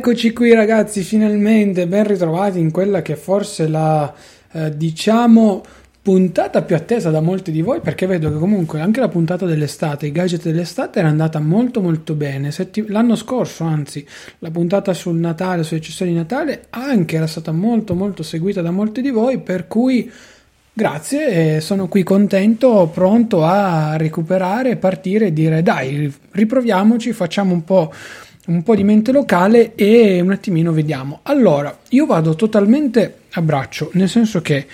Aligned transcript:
Eccoci 0.00 0.32
qui 0.32 0.54
ragazzi, 0.54 1.02
finalmente 1.02 1.86
ben 1.86 2.06
ritrovati 2.06 2.58
in 2.58 2.70
quella 2.70 3.02
che 3.02 3.16
forse 3.16 3.68
la 3.68 4.10
eh, 4.52 4.74
diciamo 4.74 5.62
puntata 6.00 6.62
più 6.62 6.74
attesa 6.74 7.10
da 7.10 7.20
molti 7.20 7.52
di 7.52 7.60
voi 7.60 7.80
perché 7.80 8.06
vedo 8.06 8.32
che 8.32 8.38
comunque 8.38 8.80
anche 8.80 8.98
la 8.98 9.08
puntata 9.08 9.44
dell'estate, 9.44 10.06
i 10.06 10.10
gadget 10.10 10.44
dell'estate 10.44 11.00
era 11.00 11.08
andata 11.08 11.38
molto 11.38 11.82
molto 11.82 12.14
bene. 12.14 12.50
Setti- 12.50 12.86
l'anno 12.88 13.14
scorso, 13.14 13.64
anzi, 13.64 14.06
la 14.38 14.50
puntata 14.50 14.94
sul 14.94 15.16
Natale, 15.16 15.64
sugli 15.64 15.80
accessori 15.80 16.12
di 16.12 16.16
Natale 16.16 16.68
anche 16.70 17.16
era 17.16 17.26
stata 17.26 17.52
molto 17.52 17.94
molto 17.94 18.22
seguita 18.22 18.62
da 18.62 18.70
molti 18.70 19.02
di 19.02 19.10
voi, 19.10 19.38
per 19.38 19.66
cui 19.66 20.10
Grazie, 20.72 21.60
sono 21.60 21.88
qui 21.88 22.04
contento, 22.04 22.88
pronto 22.94 23.44
a 23.44 23.96
recuperare, 23.96 24.76
partire 24.76 25.26
e 25.26 25.32
dire 25.32 25.62
dai, 25.62 26.10
riproviamoci, 26.30 27.12
facciamo 27.12 27.52
un 27.52 27.64
po' 27.64 27.92
un 28.46 28.62
po' 28.62 28.74
di 28.74 28.84
mente 28.84 29.12
locale 29.12 29.74
e 29.74 30.20
un 30.20 30.32
attimino 30.32 30.72
vediamo. 30.72 31.20
Allora, 31.24 31.78
io 31.90 32.06
vado 32.06 32.34
totalmente 32.34 33.18
a 33.32 33.42
braccio, 33.42 33.90
nel 33.94 34.08
senso 34.08 34.40
che 34.40 34.66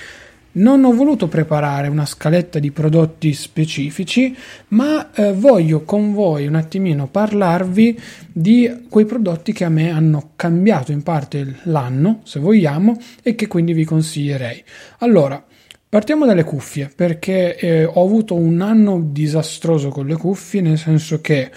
non 0.57 0.85
ho 0.85 0.93
voluto 0.93 1.29
preparare 1.29 1.89
una 1.89 2.07
scaletta 2.07 2.59
di 2.59 2.71
prodotti 2.71 3.33
specifici, 3.35 4.35
ma 4.69 5.13
eh, 5.13 5.33
voglio 5.33 5.83
con 5.83 6.15
voi 6.15 6.47
un 6.47 6.55
attimino 6.55 7.09
parlarvi 7.09 7.99
di 8.33 8.87
quei 8.89 9.05
prodotti 9.05 9.53
che 9.53 9.65
a 9.65 9.69
me 9.69 9.91
hanno 9.91 10.31
cambiato 10.37 10.93
in 10.93 11.03
parte 11.03 11.57
l'anno, 11.65 12.21
se 12.25 12.41
vogliamo, 12.41 12.99
e 13.23 13.35
che 13.35 13.49
quindi 13.49 13.75
vi 13.75 13.85
consiglierei. 13.85 14.63
Allora, 15.01 15.45
partiamo 15.89 16.25
dalle 16.25 16.45
cuffie, 16.45 16.91
perché 16.95 17.57
eh, 17.57 17.85
ho 17.85 18.03
avuto 18.03 18.35
un 18.35 18.63
anno 18.63 19.03
disastroso 19.11 19.91
con 19.91 20.07
le 20.07 20.17
cuffie, 20.17 20.63
nel 20.63 20.79
senso 20.79 21.21
che 21.21 21.51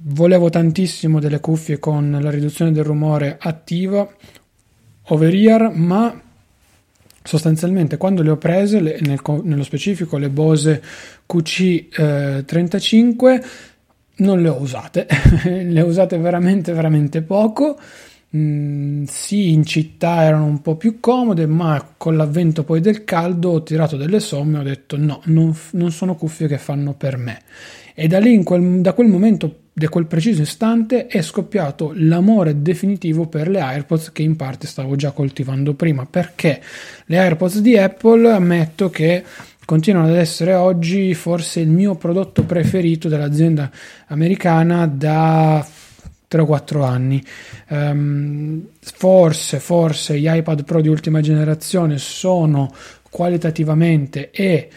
volevo 0.00 0.48
tantissimo 0.48 1.20
delle 1.20 1.40
cuffie 1.40 1.78
con 1.78 2.18
la 2.20 2.30
riduzione 2.30 2.72
del 2.72 2.84
rumore 2.84 3.36
attiva 3.40 4.08
over 5.08 5.34
ear 5.34 5.72
ma 5.74 6.22
sostanzialmente 7.22 7.96
quando 7.96 8.22
le 8.22 8.30
ho 8.30 8.36
prese 8.36 8.80
le, 8.80 8.98
nel, 9.00 9.20
nello 9.42 9.64
specifico 9.64 10.16
le 10.16 10.30
Bose 10.30 10.82
QC35 11.28 13.32
eh, 13.32 13.42
non 14.18 14.40
le 14.40 14.48
ho 14.48 14.60
usate. 14.60 15.06
Le 15.44 15.80
ho 15.80 15.86
usate 15.86 16.18
veramente 16.18 16.72
veramente 16.72 17.22
poco 17.22 17.78
Mm, 18.36 19.04
sì, 19.04 19.52
in 19.52 19.64
città 19.64 20.22
erano 20.22 20.44
un 20.44 20.60
po' 20.60 20.76
più 20.76 21.00
comode, 21.00 21.46
ma 21.46 21.94
con 21.96 22.16
l'avvento 22.16 22.62
poi 22.62 22.80
del 22.80 23.04
caldo 23.04 23.50
ho 23.50 23.62
tirato 23.62 23.96
delle 23.96 24.20
somme 24.20 24.58
e 24.58 24.60
ho 24.60 24.64
detto 24.64 24.98
no, 24.98 25.22
non, 25.24 25.56
non 25.72 25.90
sono 25.92 26.14
cuffie 26.14 26.46
che 26.46 26.58
fanno 26.58 26.92
per 26.92 27.16
me. 27.16 27.40
E 27.94 28.06
da 28.06 28.18
lì, 28.18 28.42
quel, 28.42 28.82
da 28.82 28.92
quel 28.92 29.08
momento, 29.08 29.60
da 29.72 29.88
quel 29.88 30.06
preciso 30.06 30.42
istante, 30.42 31.06
è 31.06 31.22
scoppiato 31.22 31.92
l'amore 31.94 32.60
definitivo 32.60 33.26
per 33.26 33.48
le 33.48 33.60
AirPods 33.60 34.12
che 34.12 34.22
in 34.22 34.36
parte 34.36 34.66
stavo 34.66 34.94
già 34.94 35.12
coltivando 35.12 35.72
prima, 35.72 36.04
perché 36.04 36.60
le 37.06 37.18
AirPods 37.18 37.60
di 37.60 37.78
Apple 37.78 38.30
ammetto 38.30 38.90
che 38.90 39.24
continuano 39.64 40.08
ad 40.08 40.16
essere 40.16 40.54
oggi 40.54 41.14
forse 41.14 41.60
il 41.60 41.68
mio 41.68 41.94
prodotto 41.94 42.44
preferito 42.44 43.08
dell'azienda 43.08 43.70
americana 44.06 44.86
da 44.86 45.66
3 46.28 46.42
o 46.42 46.46
4 46.46 46.84
anni. 46.84 47.24
Um, 47.70 48.66
forse, 48.80 49.58
forse 49.58 50.18
gli 50.18 50.28
iPad 50.28 50.64
Pro 50.64 50.80
di 50.80 50.88
ultima 50.88 51.20
generazione 51.20 51.98
sono 51.98 52.72
qualitativamente 53.10 54.30
e 54.30 54.68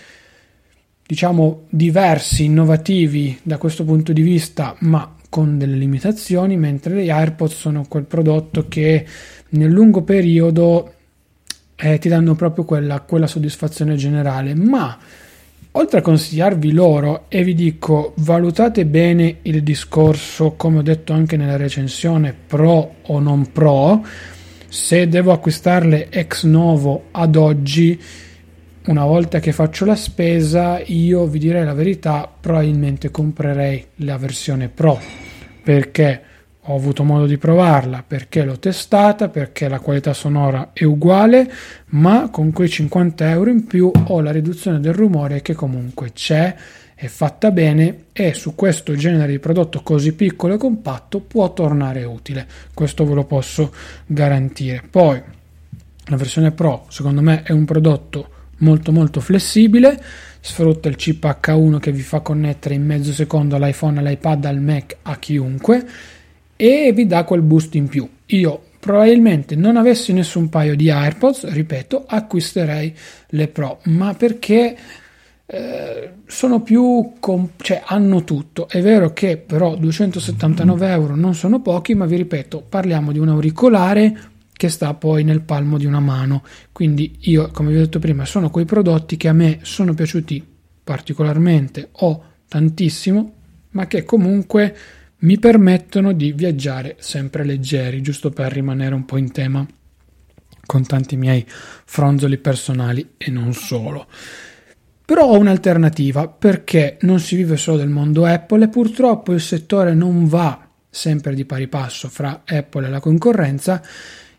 diciamo 1.05 1.65
diversi, 1.69 2.45
innovativi 2.45 3.37
da 3.43 3.57
questo 3.57 3.83
punto 3.83 4.13
di 4.13 4.21
vista, 4.21 4.75
ma 4.79 5.13
con 5.27 5.57
delle 5.57 5.75
limitazioni, 5.75 6.55
mentre 6.55 7.03
gli 7.03 7.09
AirPods 7.09 7.53
sono 7.53 7.85
quel 7.87 8.05
prodotto 8.05 8.67
che 8.69 9.05
nel 9.49 9.71
lungo 9.71 10.03
periodo 10.03 10.93
eh, 11.75 11.97
ti 11.97 12.07
danno 12.07 12.35
proprio 12.35 12.63
quella, 12.63 13.01
quella 13.01 13.27
soddisfazione 13.27 13.95
generale. 13.95 14.55
Ma 14.55 14.97
Oltre 15.75 15.99
a 15.99 16.01
consigliarvi 16.01 16.73
loro 16.73 17.25
e 17.29 17.45
vi 17.45 17.53
dico 17.53 18.13
valutate 18.17 18.85
bene 18.85 19.37
il 19.43 19.63
discorso, 19.63 20.55
come 20.57 20.79
ho 20.79 20.81
detto 20.81 21.13
anche 21.13 21.37
nella 21.37 21.55
recensione, 21.55 22.35
pro 22.45 22.95
o 23.03 23.19
non 23.19 23.53
pro, 23.53 24.05
se 24.67 25.07
devo 25.07 25.31
acquistarle 25.31 26.09
ex 26.09 26.43
novo 26.43 27.05
ad 27.11 27.37
oggi, 27.37 27.97
una 28.87 29.05
volta 29.05 29.39
che 29.39 29.53
faccio 29.53 29.85
la 29.85 29.95
spesa, 29.95 30.81
io 30.83 31.25
vi 31.25 31.39
direi 31.39 31.63
la 31.63 31.73
verità, 31.73 32.29
probabilmente 32.37 33.09
comprerei 33.09 33.85
la 33.97 34.17
versione 34.17 34.67
pro. 34.67 34.99
Perché 35.63 36.21
ho 36.65 36.75
avuto 36.75 37.03
modo 37.03 37.25
di 37.25 37.37
provarla 37.37 38.03
perché 38.05 38.43
l'ho 38.43 38.59
testata, 38.59 39.29
perché 39.29 39.67
la 39.67 39.79
qualità 39.79 40.13
sonora 40.13 40.69
è 40.73 40.83
uguale, 40.83 41.51
ma 41.87 42.29
con 42.29 42.51
quei 42.51 42.69
50 42.69 43.29
euro 43.29 43.49
in 43.49 43.65
più 43.65 43.91
ho 43.91 44.21
la 44.21 44.31
riduzione 44.31 44.79
del 44.79 44.93
rumore 44.93 45.41
che 45.41 45.53
comunque 45.53 46.11
c'è, 46.13 46.55
è 46.93 47.07
fatta 47.07 47.49
bene 47.49 48.03
e 48.13 48.35
su 48.35 48.53
questo 48.53 48.95
genere 48.95 49.31
di 49.31 49.39
prodotto 49.39 49.81
così 49.81 50.13
piccolo 50.13 50.53
e 50.53 50.57
compatto 50.57 51.19
può 51.19 51.51
tornare 51.51 52.03
utile. 52.03 52.45
Questo 52.75 53.05
ve 53.05 53.15
lo 53.15 53.23
posso 53.23 53.73
garantire. 54.05 54.83
Poi 54.87 55.19
la 56.05 56.15
versione 56.15 56.51
Pro 56.51 56.85
secondo 56.89 57.21
me 57.21 57.41
è 57.41 57.51
un 57.51 57.65
prodotto 57.65 58.29
molto 58.57 58.91
molto 58.91 59.19
flessibile 59.19 59.99
sfrutta 60.39 60.89
il 60.89 60.95
chip 60.95 61.23
H1 61.23 61.79
che 61.79 61.91
vi 61.91 62.01
fa 62.01 62.19
connettere 62.19 62.75
in 62.75 62.85
mezzo 62.85 63.13
secondo 63.13 63.55
all'iPhone, 63.55 63.99
all'iPad, 63.99 64.45
al 64.45 64.59
Mac 64.59 64.97
a 65.03 65.17
chiunque 65.17 65.85
e 66.61 66.91
vi 66.93 67.07
dà 67.07 67.23
quel 67.23 67.41
boost 67.41 67.73
in 67.73 67.87
più. 67.87 68.07
Io 68.27 68.65
probabilmente 68.79 69.55
non 69.55 69.77
avessi 69.77 70.13
nessun 70.13 70.47
paio 70.47 70.75
di 70.75 70.91
AirPods, 70.91 71.49
ripeto, 71.49 72.03
acquisterei 72.05 72.93
le 73.29 73.47
Pro, 73.47 73.79
ma 73.85 74.13
perché 74.13 74.77
eh, 75.47 76.11
sono 76.27 76.61
più 76.61 77.13
comp- 77.19 77.63
cioè 77.63 77.81
hanno 77.83 78.23
tutto. 78.23 78.69
È 78.69 78.79
vero 78.79 79.11
che 79.11 79.37
però 79.37 79.75
279 79.75 80.87
euro 80.87 81.15
non 81.15 81.33
sono 81.33 81.61
pochi 81.61 81.95
ma 81.95 82.05
vi 82.05 82.17
ripeto 82.17 82.63
parliamo 82.69 83.11
di 83.11 83.17
un 83.17 83.29
auricolare 83.29 84.19
che 84.53 84.69
sta 84.69 84.93
poi 84.93 85.23
nel 85.23 85.41
palmo 85.41 85.79
di 85.79 85.87
una 85.87 85.99
mano. 85.99 86.43
Quindi 86.71 87.17
io 87.21 87.49
come 87.51 87.71
vi 87.71 87.77
ho 87.77 87.81
detto 87.81 87.97
prima 87.97 88.23
sono 88.23 88.51
quei 88.51 88.65
prodotti 88.65 89.17
che 89.17 89.29
a 89.29 89.33
me 89.33 89.61
sono 89.63 89.95
piaciuti 89.95 90.45
particolarmente 90.83 91.89
o 91.91 92.23
tantissimo 92.47 93.33
ma 93.71 93.87
che 93.87 94.03
comunque 94.03 94.75
mi 95.21 95.39
permettono 95.39 96.13
di 96.13 96.31
viaggiare 96.31 96.95
sempre 96.99 97.43
leggeri 97.43 98.01
giusto 98.01 98.29
per 98.29 98.51
rimanere 98.51 98.93
un 98.95 99.05
po' 99.05 99.17
in 99.17 99.31
tema 99.31 99.65
con 100.65 100.85
tanti 100.85 101.17
miei 101.17 101.45
fronzoli 101.47 102.37
personali 102.37 103.13
e 103.17 103.29
non 103.31 103.53
solo 103.53 104.07
però 105.11 105.25
ho 105.25 105.37
un'alternativa 105.37 106.29
perché 106.29 106.97
non 107.01 107.19
si 107.19 107.35
vive 107.35 107.57
solo 107.57 107.75
del 107.75 107.89
mondo 107.89 108.23
Apple 108.23 108.63
e 108.63 108.69
purtroppo 108.69 109.33
il 109.33 109.41
settore 109.41 109.93
non 109.93 110.25
va 110.25 110.69
sempre 110.89 111.33
di 111.33 111.43
pari 111.43 111.67
passo 111.67 112.07
fra 112.07 112.43
Apple 112.45 112.87
e 112.87 112.89
la 112.89 113.01
concorrenza. 113.01 113.81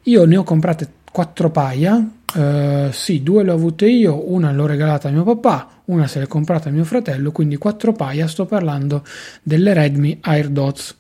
Io 0.04 0.24
ne 0.24 0.36
ho 0.38 0.44
comprate 0.44 0.88
quattro 1.12 1.50
paia, 1.50 2.04
eh, 2.34 2.88
sì, 2.90 3.22
due 3.22 3.44
le 3.44 3.50
ho 3.50 3.54
avute 3.54 3.86
io, 3.86 4.32
una 4.32 4.50
l'ho 4.52 4.66
regalata 4.66 5.08
a 5.08 5.10
mio 5.12 5.22
papà, 5.22 5.82
una 5.86 6.06
se 6.06 6.18
l'è 6.18 6.26
comprata 6.26 6.70
a 6.70 6.72
mio 6.72 6.84
fratello, 6.84 7.30
quindi 7.30 7.56
quattro 7.56 7.92
paia, 7.92 8.26
sto 8.26 8.46
parlando 8.46 9.04
delle 9.42 9.74
Redmi 9.74 10.18
AirDots. 10.20 10.96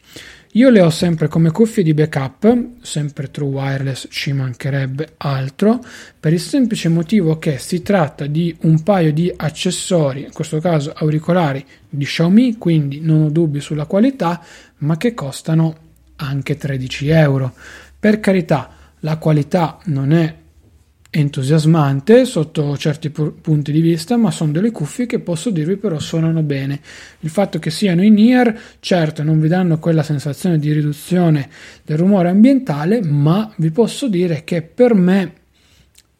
Io 0.54 0.68
le 0.68 0.82
ho 0.82 0.90
sempre 0.90 1.28
come 1.28 1.50
cuffie 1.50 1.82
di 1.82 1.94
backup, 1.94 2.82
sempre 2.82 3.30
true 3.30 3.48
wireless, 3.48 4.06
ci 4.10 4.34
mancherebbe 4.34 5.14
altro, 5.16 5.80
per 6.20 6.34
il 6.34 6.40
semplice 6.40 6.90
motivo 6.90 7.38
che 7.38 7.56
si 7.56 7.80
tratta 7.80 8.26
di 8.26 8.54
un 8.62 8.82
paio 8.82 9.14
di 9.14 9.32
accessori, 9.34 10.24
in 10.24 10.32
questo 10.32 10.60
caso 10.60 10.92
auricolari 10.94 11.64
di 11.88 12.04
Xiaomi, 12.04 12.58
quindi 12.58 13.00
non 13.00 13.22
ho 13.22 13.30
dubbi 13.30 13.60
sulla 13.60 13.86
qualità, 13.86 14.44
ma 14.78 14.98
che 14.98 15.14
costano 15.14 15.74
anche 16.16 16.58
13 16.58 17.08
euro. 17.08 17.54
Per 17.98 18.20
carità, 18.20 18.81
la 19.04 19.18
qualità 19.18 19.78
non 19.86 20.12
è 20.12 20.40
entusiasmante 21.14 22.24
sotto 22.24 22.76
certi 22.78 23.10
punti 23.10 23.70
di 23.70 23.82
vista, 23.82 24.16
ma 24.16 24.30
sono 24.30 24.50
delle 24.50 24.70
cuffie 24.70 25.04
che 25.04 25.18
posso 25.18 25.50
dirvi 25.50 25.76
però 25.76 25.98
suonano 25.98 26.42
bene. 26.42 26.80
Il 27.20 27.28
fatto 27.28 27.58
che 27.58 27.70
siano 27.70 28.02
in 28.02 28.16
ear, 28.18 28.58
certo 28.80 29.22
non 29.22 29.38
vi 29.38 29.48
danno 29.48 29.78
quella 29.78 30.02
sensazione 30.02 30.58
di 30.58 30.72
riduzione 30.72 31.50
del 31.84 31.98
rumore 31.98 32.30
ambientale, 32.30 33.02
ma 33.02 33.52
vi 33.56 33.70
posso 33.70 34.08
dire 34.08 34.42
che 34.44 34.62
per 34.62 34.94
me 34.94 35.32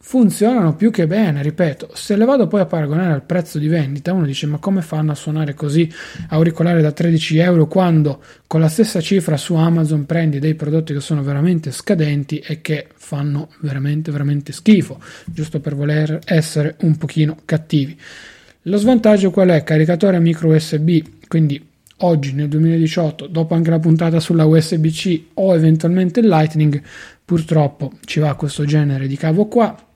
funzionano 0.05 0.75
più 0.75 0.91
che 0.91 1.07
bene, 1.07 1.41
ripeto, 1.41 1.91
se 1.93 2.17
le 2.17 2.25
vado 2.25 2.47
poi 2.47 2.59
a 2.59 2.65
paragonare 2.65 3.13
al 3.13 3.23
prezzo 3.23 3.57
di 3.57 3.69
vendita, 3.69 4.11
uno 4.11 4.25
dice 4.25 4.45
ma 4.47 4.57
come 4.57 4.81
fanno 4.81 5.13
a 5.13 5.15
suonare 5.15 5.53
così 5.53 5.89
auricolare 6.27 6.81
da 6.81 6.91
13 6.91 7.37
euro 7.37 7.67
quando 7.67 8.21
con 8.45 8.59
la 8.59 8.67
stessa 8.67 8.99
cifra 8.99 9.37
su 9.37 9.55
Amazon 9.55 10.05
prendi 10.05 10.39
dei 10.39 10.55
prodotti 10.55 10.93
che 10.93 10.99
sono 10.99 11.23
veramente 11.23 11.71
scadenti 11.71 12.39
e 12.39 12.59
che 12.59 12.89
fanno 12.93 13.47
veramente 13.61 14.11
veramente 14.11 14.51
schifo, 14.51 14.99
giusto 15.25 15.61
per 15.61 15.73
voler 15.73 16.19
essere 16.25 16.75
un 16.81 16.97
pochino 16.97 17.37
cattivi. 17.45 17.97
Lo 18.63 18.77
svantaggio 18.77 19.31
qual 19.31 19.49
è? 19.49 19.63
Caricatore 19.63 20.19
micro 20.19 20.53
USB, 20.53 20.99
quindi 21.29 21.65
oggi 21.99 22.33
nel 22.33 22.49
2018, 22.49 23.27
dopo 23.27 23.55
anche 23.55 23.69
la 23.69 23.79
puntata 23.79 24.19
sulla 24.19 24.43
USB-C 24.43 25.21
o 25.35 25.55
eventualmente 25.55 26.19
il 26.19 26.27
Lightning, 26.27 26.81
purtroppo 27.23 27.93
ci 28.03 28.19
va 28.19 28.35
questo 28.35 28.65
genere 28.65 29.07
di 29.07 29.15
cavo 29.15 29.45
qua 29.47 29.91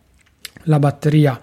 la 0.68 0.80
batteria 0.80 1.40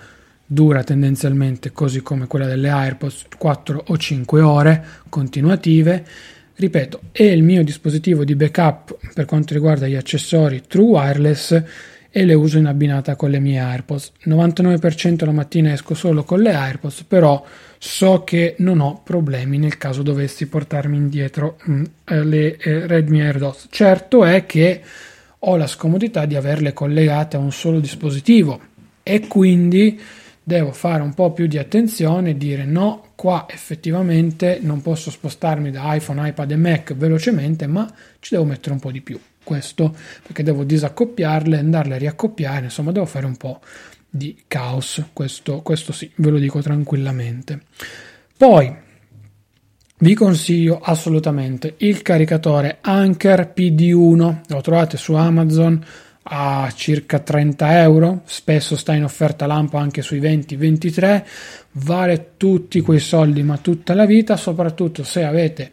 dura 0.47 0.85
tendenzialmente 0.85 1.73
così 1.73 2.01
come 2.01 2.27
quella 2.27 2.47
delle 2.47 2.69
AirPods 2.69 3.27
4 3.37 3.85
o 3.89 3.97
5 3.97 4.41
ore 4.41 4.85
continuative. 5.09 6.05
Ripeto, 6.57 7.01
è 7.11 7.25
il 7.25 7.43
mio 7.43 7.65
dispositivo 7.65 8.25
di 8.25 8.37
backup 8.37 8.97
per 9.13 9.25
quanto 9.25 9.55
riguarda 9.55 9.89
gli 9.89 9.97
accessori 9.97 10.63
True 10.67 10.85
Wireless 10.85 11.63
e 12.17 12.25
le 12.25 12.35
uso 12.35 12.59
in 12.59 12.67
abbinata 12.67 13.17
con 13.17 13.31
le 13.31 13.41
mie 13.41 13.59
AirPods. 13.59 14.13
99% 14.27 15.25
la 15.25 15.33
mattina 15.33 15.73
esco 15.73 15.95
solo 15.95 16.23
con 16.23 16.41
le 16.41 16.53
AirPods, 16.53 17.03
però 17.05 17.45
so 17.77 18.23
che 18.23 18.55
non 18.59 18.79
ho 18.79 19.01
problemi 19.03 19.59
nel 19.59 19.79
caso 19.79 20.03
dovessi 20.03 20.47
portarmi 20.47 20.97
indietro 20.97 21.57
mh, 21.65 21.73
mm, 21.73 21.85
le 22.23 22.57
eh, 22.57 22.87
Redmi 22.87 23.21
AirDots. 23.21 23.67
Certo 23.71 24.25
è 24.25 24.47
che 24.47 24.81
ho 25.41 25.57
la 25.57 25.67
scomodità 25.67 26.25
di 26.25 26.37
averle 26.37 26.73
collegate 26.73 27.37
a 27.37 27.41
un 27.41 27.51
solo 27.51 27.81
dispositivo 27.81 28.61
e 29.05 29.29
quindi 29.29 30.01
devo 30.43 30.73
fare 30.73 31.03
un 31.03 31.15
po' 31.15 31.33
più 31.33 31.47
di 31.47 31.59
attenzione 31.59 32.31
e 32.31 32.37
dire 32.37 32.65
no, 32.65 33.11
qua 33.15 33.47
effettivamente 33.49 34.59
non 34.61 34.83
posso 34.83 35.11
spostarmi 35.11 35.71
da 35.71 35.95
iPhone, 35.95 36.29
iPad 36.29 36.51
e 36.51 36.57
Mac 36.57 36.95
velocemente, 36.95 37.69
ma 37.69 37.89
ci 38.19 38.35
devo 38.35 38.45
mettere 38.45 38.73
un 38.73 38.81
po' 38.81 38.91
di 38.91 39.01
più. 39.01 39.19
Questo 39.43 39.95
perché 40.23 40.43
devo 40.43 40.65
disaccoppiarle, 40.65 41.59
andarle 41.59 41.95
a 41.95 41.99
riaccoppiare, 41.99 42.65
insomma 42.65 42.93
devo 42.93 43.07
fare 43.07 43.27
un 43.27 43.37
po' 43.37 43.61
di 44.09 44.43
caos, 44.47 45.03
questo, 45.13 45.61
questo 45.61 45.93
sì, 45.93 46.11
ve 46.17 46.31
lo 46.31 46.39
dico 46.39 46.61
tranquillamente. 46.61 47.61
Poi 48.37 48.75
vi 49.99 50.15
consiglio 50.15 50.81
assolutamente 50.81 51.75
il 51.79 52.03
caricatore 52.03 52.79
Anker 52.81 53.53
PD1, 53.57 54.41
lo 54.49 54.61
trovate 54.61 54.97
su 54.97 55.15
Amazon, 55.15 55.83
a 56.27 56.73
circa 56.75 57.19
30 57.19 57.83
euro, 57.83 58.23
spesso 58.25 58.77
sta 58.77 58.95
in 58.95 59.05
offerta 59.05 59.47
lampo 59.47 59.77
anche 59.77 60.01
sui 60.01 60.21
20-23, 60.21 61.23
vale 61.73 62.33
tutti 62.37 62.81
quei 62.81 63.01
soldi 63.01 63.43
ma 63.43 63.59
tutta 63.59 63.95
la 63.95 64.07
vita, 64.07 64.37
soprattutto 64.37 65.05
se 65.05 65.25
avete 65.25 65.71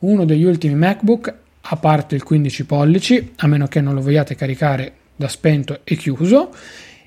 uno 0.00 0.24
degli 0.24 0.44
ultimi 0.44 0.74
MacBook, 0.74 1.34
a 1.60 1.76
parte 1.76 2.16
il 2.16 2.24
15 2.24 2.64
pollici, 2.66 3.32
a 3.36 3.46
meno 3.46 3.68
che 3.68 3.80
non 3.80 3.94
lo 3.94 4.00
vogliate 4.00 4.34
caricare 4.34 4.94
da 5.14 5.28
spento 5.28 5.80
e 5.84 5.94
chiuso, 5.94 6.52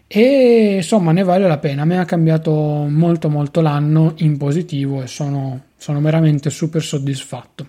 e 0.07 0.75
insomma 0.77 1.11
ne 1.11 1.23
vale 1.23 1.47
la 1.47 1.57
pena, 1.57 1.83
me 1.83 1.99
ha 1.99 2.05
cambiato 2.05 2.51
molto 2.53 3.27
molto 3.27 3.59
l'anno 3.59 4.13
in 4.17 4.37
positivo 4.37 5.01
e 5.03 5.07
sono, 5.07 5.63
sono 5.75 5.99
veramente 5.99 6.49
super 6.49 6.81
soddisfatto. 6.81 7.67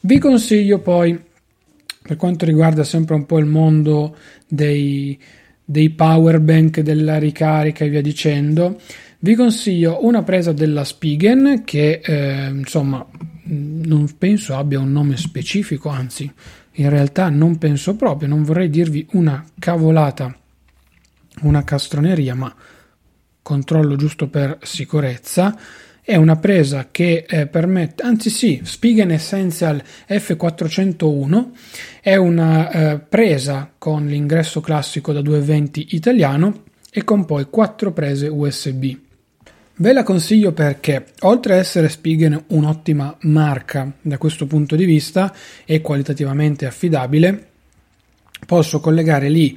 Vi 0.00 0.18
consiglio 0.18 0.78
poi 0.78 1.18
per 2.02 2.16
quanto 2.16 2.44
riguarda 2.44 2.84
sempre 2.84 3.14
un 3.14 3.26
po' 3.26 3.38
il 3.38 3.46
mondo 3.46 4.16
dei, 4.48 5.18
dei 5.64 5.90
power 5.90 6.40
bank, 6.40 6.80
della 6.80 7.18
ricarica 7.18 7.84
e 7.84 7.88
via 7.88 8.02
dicendo, 8.02 8.80
vi 9.20 9.34
consiglio 9.34 10.04
una 10.04 10.22
presa 10.22 10.52
della 10.52 10.84
Spigen 10.84 11.62
che 11.64 12.00
eh, 12.02 12.48
insomma 12.48 13.06
non 13.44 14.16
penso 14.16 14.56
abbia 14.56 14.78
un 14.78 14.92
nome 14.92 15.16
specifico, 15.16 15.88
anzi 15.88 16.32
in 16.74 16.88
realtà 16.88 17.28
non 17.28 17.58
penso 17.58 17.96
proprio, 17.96 18.28
non 18.28 18.44
vorrei 18.44 18.70
dirvi 18.70 19.06
una 19.12 19.44
cavolata, 19.58 20.34
una 21.42 21.64
castroneria, 21.64 22.34
ma 22.34 22.54
controllo 23.42 23.96
giusto 23.96 24.28
per 24.28 24.58
sicurezza 24.62 25.58
è 26.10 26.16
una 26.16 26.34
presa 26.34 26.88
che 26.90 27.24
eh, 27.28 27.46
permette, 27.46 28.02
anzi 28.02 28.30
sì, 28.30 28.60
Spigen 28.64 29.12
Essential 29.12 29.80
F401 30.08 31.50
è 32.00 32.16
una 32.16 32.68
eh, 32.68 32.98
presa 32.98 33.70
con 33.78 34.08
l'ingresso 34.08 34.60
classico 34.60 35.12
da 35.12 35.20
220 35.20 35.94
italiano 35.94 36.64
e 36.90 37.04
con 37.04 37.24
poi 37.26 37.44
quattro 37.48 37.92
prese 37.92 38.26
USB. 38.26 38.92
Ve 39.76 39.92
la 39.92 40.02
consiglio 40.02 40.50
perché, 40.50 41.06
oltre 41.20 41.54
a 41.54 41.58
essere 41.58 41.88
Spigen 41.88 42.42
un'ottima 42.48 43.16
marca 43.20 43.92
da 44.00 44.18
questo 44.18 44.48
punto 44.48 44.74
di 44.74 44.86
vista 44.86 45.32
e 45.64 45.80
qualitativamente 45.80 46.66
affidabile, 46.66 47.50
posso 48.46 48.80
collegare 48.80 49.28
lì 49.28 49.56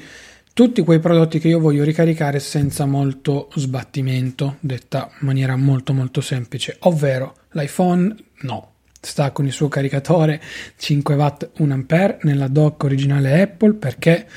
tutti 0.54 0.84
quei 0.84 1.00
prodotti 1.00 1.40
che 1.40 1.48
io 1.48 1.60
voglio 1.60 1.84
ricaricare 1.84 2.40
senza 2.40 2.86
molto 2.86 3.50
sbattimento, 3.56 4.58
detta 4.60 5.10
in 5.20 5.26
maniera 5.26 5.56
molto 5.56 5.94
molto 5.94 6.22
semplice, 6.22 6.78
ovvero 6.82 7.36
l'iPhone 7.54 8.16
no, 8.42 8.72
sta 9.02 9.32
con 9.32 9.46
il 9.48 9.52
suo 9.52 9.68
caricatore 9.68 10.40
5 10.78 11.16
watt 11.16 11.50
1 11.58 11.86
A 11.88 12.18
nella 12.22 12.48
dock 12.48 12.84
originale 12.84 13.42
Apple 13.42 13.74
perché 13.74 14.28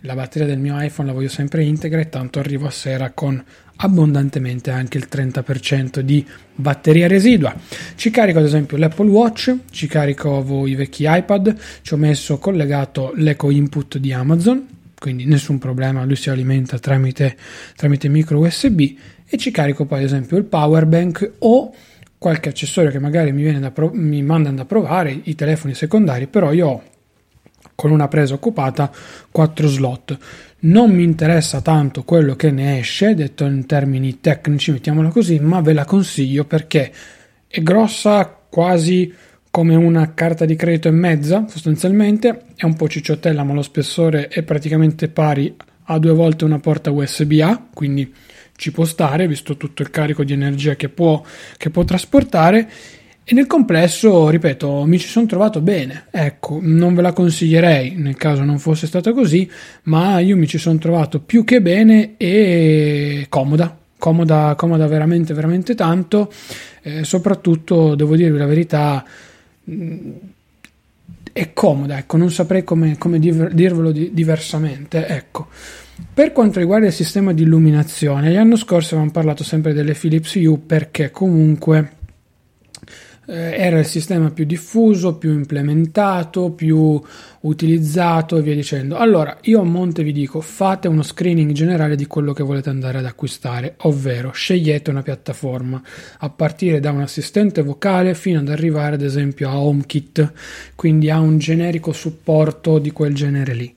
la 0.00 0.14
batteria 0.14 0.48
del 0.48 0.58
mio 0.58 0.80
iPhone 0.80 1.08
la 1.08 1.14
voglio 1.14 1.28
sempre 1.28 1.64
integra 1.64 2.00
e 2.00 2.08
tanto 2.08 2.38
arrivo 2.38 2.66
a 2.66 2.70
sera 2.70 3.10
con 3.10 3.42
abbondantemente 3.78 4.70
anche 4.70 4.96
il 4.96 5.08
30% 5.10 5.98
di 6.00 6.24
batteria 6.54 7.06
residua. 7.06 7.54
Ci 7.96 8.10
carico 8.10 8.38
ad 8.38 8.46
esempio 8.46 8.78
l'Apple 8.78 9.10
Watch, 9.10 9.54
ci 9.70 9.86
carico 9.88 10.64
i 10.66 10.74
vecchi 10.74 11.04
iPad, 11.06 11.54
ci 11.82 11.92
ho 11.92 11.98
messo 11.98 12.38
collegato 12.38 13.12
l'eco 13.14 13.50
input 13.50 13.98
di 13.98 14.12
Amazon 14.12 14.75
quindi 14.98 15.24
nessun 15.24 15.58
problema, 15.58 16.04
lui 16.04 16.16
si 16.16 16.30
alimenta 16.30 16.78
tramite, 16.78 17.36
tramite 17.76 18.08
micro 18.08 18.38
USB 18.38 18.80
e 19.28 19.36
ci 19.36 19.50
carico 19.50 19.84
poi 19.84 19.98
ad 19.98 20.04
esempio 20.04 20.36
il 20.36 20.44
power 20.44 20.86
bank 20.86 21.32
o 21.40 21.72
qualche 22.18 22.48
accessorio 22.48 22.90
che 22.90 22.98
magari 22.98 23.32
mi, 23.32 23.70
pro- 23.70 23.90
mi 23.92 24.22
mandano 24.22 24.56
da 24.56 24.64
provare, 24.64 25.20
i 25.24 25.34
telefoni 25.34 25.74
secondari, 25.74 26.26
però 26.26 26.52
io 26.52 26.68
ho 26.68 26.82
con 27.74 27.90
una 27.90 28.08
presa 28.08 28.34
occupata 28.34 28.90
4 29.30 29.68
slot. 29.68 30.18
Non 30.60 30.90
mi 30.90 31.04
interessa 31.04 31.60
tanto 31.60 32.02
quello 32.02 32.34
che 32.34 32.50
ne 32.50 32.78
esce, 32.78 33.14
detto 33.14 33.44
in 33.44 33.66
termini 33.66 34.20
tecnici, 34.20 34.72
mettiamola 34.72 35.10
così, 35.10 35.38
ma 35.38 35.60
ve 35.60 35.74
la 35.74 35.84
consiglio 35.84 36.44
perché 36.44 36.90
è 37.46 37.60
grossa 37.60 38.24
quasi 38.48 39.12
come 39.56 39.74
una 39.74 40.12
carta 40.12 40.44
di 40.44 40.54
credito 40.54 40.88
e 40.88 40.90
mezza, 40.90 41.46
sostanzialmente, 41.48 42.42
è 42.56 42.66
un 42.66 42.74
po' 42.74 42.88
cicciottella, 42.88 43.42
ma 43.42 43.54
lo 43.54 43.62
spessore 43.62 44.28
è 44.28 44.42
praticamente 44.42 45.08
pari 45.08 45.56
a 45.84 45.98
due 45.98 46.12
volte 46.12 46.44
una 46.44 46.58
porta 46.58 46.90
USB-A, 46.90 47.68
quindi 47.72 48.12
ci 48.54 48.70
può 48.70 48.84
stare, 48.84 49.26
visto 49.26 49.56
tutto 49.56 49.80
il 49.80 49.88
carico 49.88 50.24
di 50.24 50.34
energia 50.34 50.74
che 50.74 50.90
può, 50.90 51.22
che 51.56 51.70
può 51.70 51.84
trasportare. 51.84 52.68
E 53.24 53.32
nel 53.32 53.46
complesso, 53.46 54.28
ripeto, 54.28 54.84
mi 54.84 54.98
ci 54.98 55.08
sono 55.08 55.24
trovato 55.24 55.62
bene. 55.62 56.08
Ecco, 56.10 56.58
non 56.60 56.94
ve 56.94 57.00
la 57.00 57.14
consiglierei 57.14 57.94
nel 57.96 58.18
caso 58.18 58.44
non 58.44 58.58
fosse 58.58 58.86
stata 58.86 59.14
così, 59.14 59.50
ma 59.84 60.18
io 60.18 60.36
mi 60.36 60.46
ci 60.46 60.58
sono 60.58 60.76
trovato 60.76 61.20
più 61.20 61.44
che 61.44 61.62
bene 61.62 62.16
e 62.18 63.24
comoda. 63.30 63.74
Comoda, 63.96 64.54
comoda 64.54 64.86
veramente, 64.86 65.32
veramente 65.32 65.74
tanto. 65.74 66.30
Eh, 66.82 67.04
soprattutto, 67.04 67.94
devo 67.94 68.16
dirvi 68.16 68.36
la 68.36 68.44
verità, 68.44 69.02
è 71.32 71.52
comoda, 71.52 71.98
ecco, 71.98 72.16
non 72.16 72.30
saprei 72.30 72.64
come, 72.64 72.96
come 72.98 73.18
dirvelo 73.18 73.90
di, 73.92 74.10
diversamente. 74.12 75.06
Ecco. 75.06 75.48
Per 76.12 76.32
quanto 76.32 76.58
riguarda 76.58 76.86
il 76.86 76.92
sistema 76.92 77.32
di 77.32 77.42
illuminazione, 77.42 78.32
l'anno 78.32 78.56
scorso 78.56 78.94
avevamo 78.94 79.12
parlato 79.12 79.44
sempre 79.44 79.72
delle 79.72 79.94
Philips 79.94 80.34
Hue 80.34 80.58
perché 80.58 81.10
comunque 81.10 81.95
era 83.26 83.78
il 83.80 83.86
sistema 83.86 84.30
più 84.30 84.44
diffuso, 84.44 85.16
più 85.16 85.32
implementato, 85.32 86.50
più 86.52 87.00
utilizzato 87.40 88.36
e 88.36 88.42
via 88.42 88.54
dicendo. 88.54 88.96
Allora, 88.96 89.36
io 89.42 89.60
a 89.60 89.64
monte 89.64 90.02
vi 90.02 90.12
dico, 90.12 90.40
fate 90.40 90.88
uno 90.88 91.02
screening 91.02 91.52
generale 91.52 91.96
di 91.96 92.06
quello 92.06 92.32
che 92.32 92.42
volete 92.42 92.70
andare 92.70 92.98
ad 92.98 93.04
acquistare, 93.04 93.74
ovvero 93.78 94.30
scegliete 94.30 94.90
una 94.90 95.02
piattaforma 95.02 95.82
a 96.18 96.30
partire 96.30 96.80
da 96.80 96.90
un 96.90 97.00
assistente 97.00 97.62
vocale 97.62 98.14
fino 98.14 98.38
ad 98.38 98.48
arrivare 98.48 98.94
ad 98.94 99.02
esempio 99.02 99.48
a 99.48 99.58
HomeKit, 99.58 100.32
quindi 100.74 101.10
a 101.10 101.18
un 101.18 101.38
generico 101.38 101.92
supporto 101.92 102.78
di 102.78 102.90
quel 102.90 103.14
genere 103.14 103.54
lì. 103.54 103.74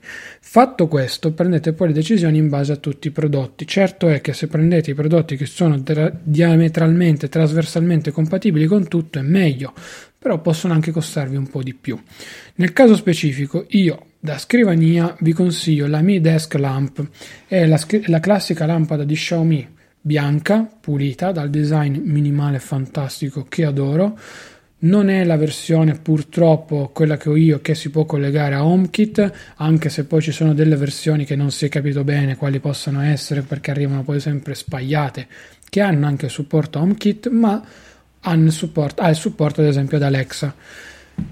Fatto 0.52 0.88
questo, 0.88 1.32
prendete 1.32 1.74
poi 1.74 1.86
le 1.86 1.94
decisioni 1.94 2.36
in 2.36 2.48
base 2.48 2.72
a 2.72 2.76
tutti 2.76 3.06
i 3.06 3.12
prodotti. 3.12 3.68
Certo 3.68 4.08
è 4.08 4.20
che 4.20 4.32
se 4.32 4.48
prendete 4.48 4.90
i 4.90 4.94
prodotti 4.94 5.36
che 5.36 5.46
sono 5.46 5.80
tra- 5.84 6.12
diametralmente, 6.20 7.28
trasversalmente 7.28 8.10
compatibili 8.10 8.66
con 8.66 8.88
tutto, 8.88 9.20
è 9.20 9.22
meglio, 9.22 9.72
però 10.18 10.40
possono 10.40 10.72
anche 10.72 10.90
costarvi 10.90 11.36
un 11.36 11.46
po' 11.46 11.62
di 11.62 11.72
più. 11.72 11.96
Nel 12.56 12.72
caso 12.72 12.96
specifico, 12.96 13.64
io 13.68 14.06
da 14.18 14.38
scrivania 14.38 15.14
vi 15.20 15.32
consiglio 15.32 15.86
la 15.86 16.00
Mi 16.00 16.20
Desk 16.20 16.52
Lamp, 16.54 17.08
è 17.46 17.64
la, 17.66 17.80
la 18.06 18.18
classica 18.18 18.66
lampada 18.66 19.04
di 19.04 19.14
Xiaomi 19.14 19.68
bianca, 20.00 20.68
pulita, 20.80 21.30
dal 21.30 21.48
design 21.48 21.96
minimale 22.02 22.58
fantastico 22.58 23.46
che 23.48 23.64
adoro 23.64 24.18
non 24.80 25.10
è 25.10 25.24
la 25.24 25.36
versione 25.36 25.94
purtroppo 25.94 26.90
quella 26.92 27.16
che 27.16 27.28
ho 27.28 27.36
io 27.36 27.60
che 27.60 27.74
si 27.74 27.90
può 27.90 28.04
collegare 28.04 28.54
a 28.54 28.64
HomeKit, 28.64 29.32
anche 29.56 29.88
se 29.88 30.04
poi 30.04 30.22
ci 30.22 30.32
sono 30.32 30.54
delle 30.54 30.76
versioni 30.76 31.24
che 31.24 31.36
non 31.36 31.50
si 31.50 31.66
è 31.66 31.68
capito 31.68 32.04
bene 32.04 32.36
quali 32.36 32.60
possano 32.60 33.02
essere 33.02 33.42
perché 33.42 33.70
arrivano 33.70 34.02
poi 34.02 34.20
sempre 34.20 34.54
spagliate, 34.54 35.26
che 35.68 35.80
hanno 35.80 36.06
anche 36.06 36.28
supporto 36.28 36.78
a 36.78 36.82
HomeKit, 36.82 37.28
ma 37.28 37.62
hanno 38.20 38.50
supporto, 38.50 39.02
ha 39.02 39.08
il 39.08 39.16
supporto 39.16 39.60
ad 39.60 39.66
esempio 39.66 39.96
ad 39.98 40.04
Alexa. 40.04 40.54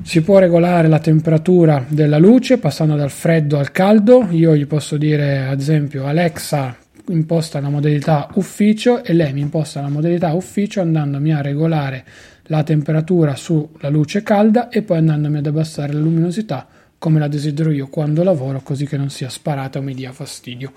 Si 0.02 0.20
può 0.20 0.38
regolare 0.38 0.86
la 0.88 0.98
temperatura 0.98 1.84
della 1.88 2.18
luce 2.18 2.58
passando 2.58 2.94
dal 2.96 3.10
freddo 3.10 3.58
al 3.58 3.72
caldo. 3.72 4.26
Io 4.30 4.54
gli 4.54 4.66
posso 4.66 4.98
dire 4.98 5.46
ad 5.46 5.60
esempio 5.60 6.04
Alexa 6.04 6.76
imposta 7.08 7.60
la 7.60 7.70
modalità 7.70 8.28
ufficio 8.34 9.02
e 9.02 9.14
lei 9.14 9.32
mi 9.32 9.40
imposta 9.40 9.80
la 9.80 9.88
modalità 9.88 10.32
ufficio 10.34 10.82
andandomi 10.82 11.32
a 11.32 11.40
regolare 11.40 12.04
la 12.48 12.62
temperatura 12.62 13.34
sulla 13.36 13.88
luce 13.88 14.22
calda 14.22 14.68
e 14.68 14.82
poi 14.82 14.98
andandomi 14.98 15.38
ad 15.38 15.46
abbassare 15.46 15.92
la 15.92 16.00
luminosità 16.00 16.66
come 16.98 17.20
la 17.20 17.28
desidero 17.28 17.70
io 17.70 17.86
quando 17.88 18.24
lavoro 18.24 18.60
così 18.60 18.84
che 18.86 18.96
non 18.96 19.08
sia 19.08 19.28
sparata 19.28 19.78
o 19.78 19.82
mi 19.82 19.94
dia 19.94 20.12
fastidio. 20.12 20.72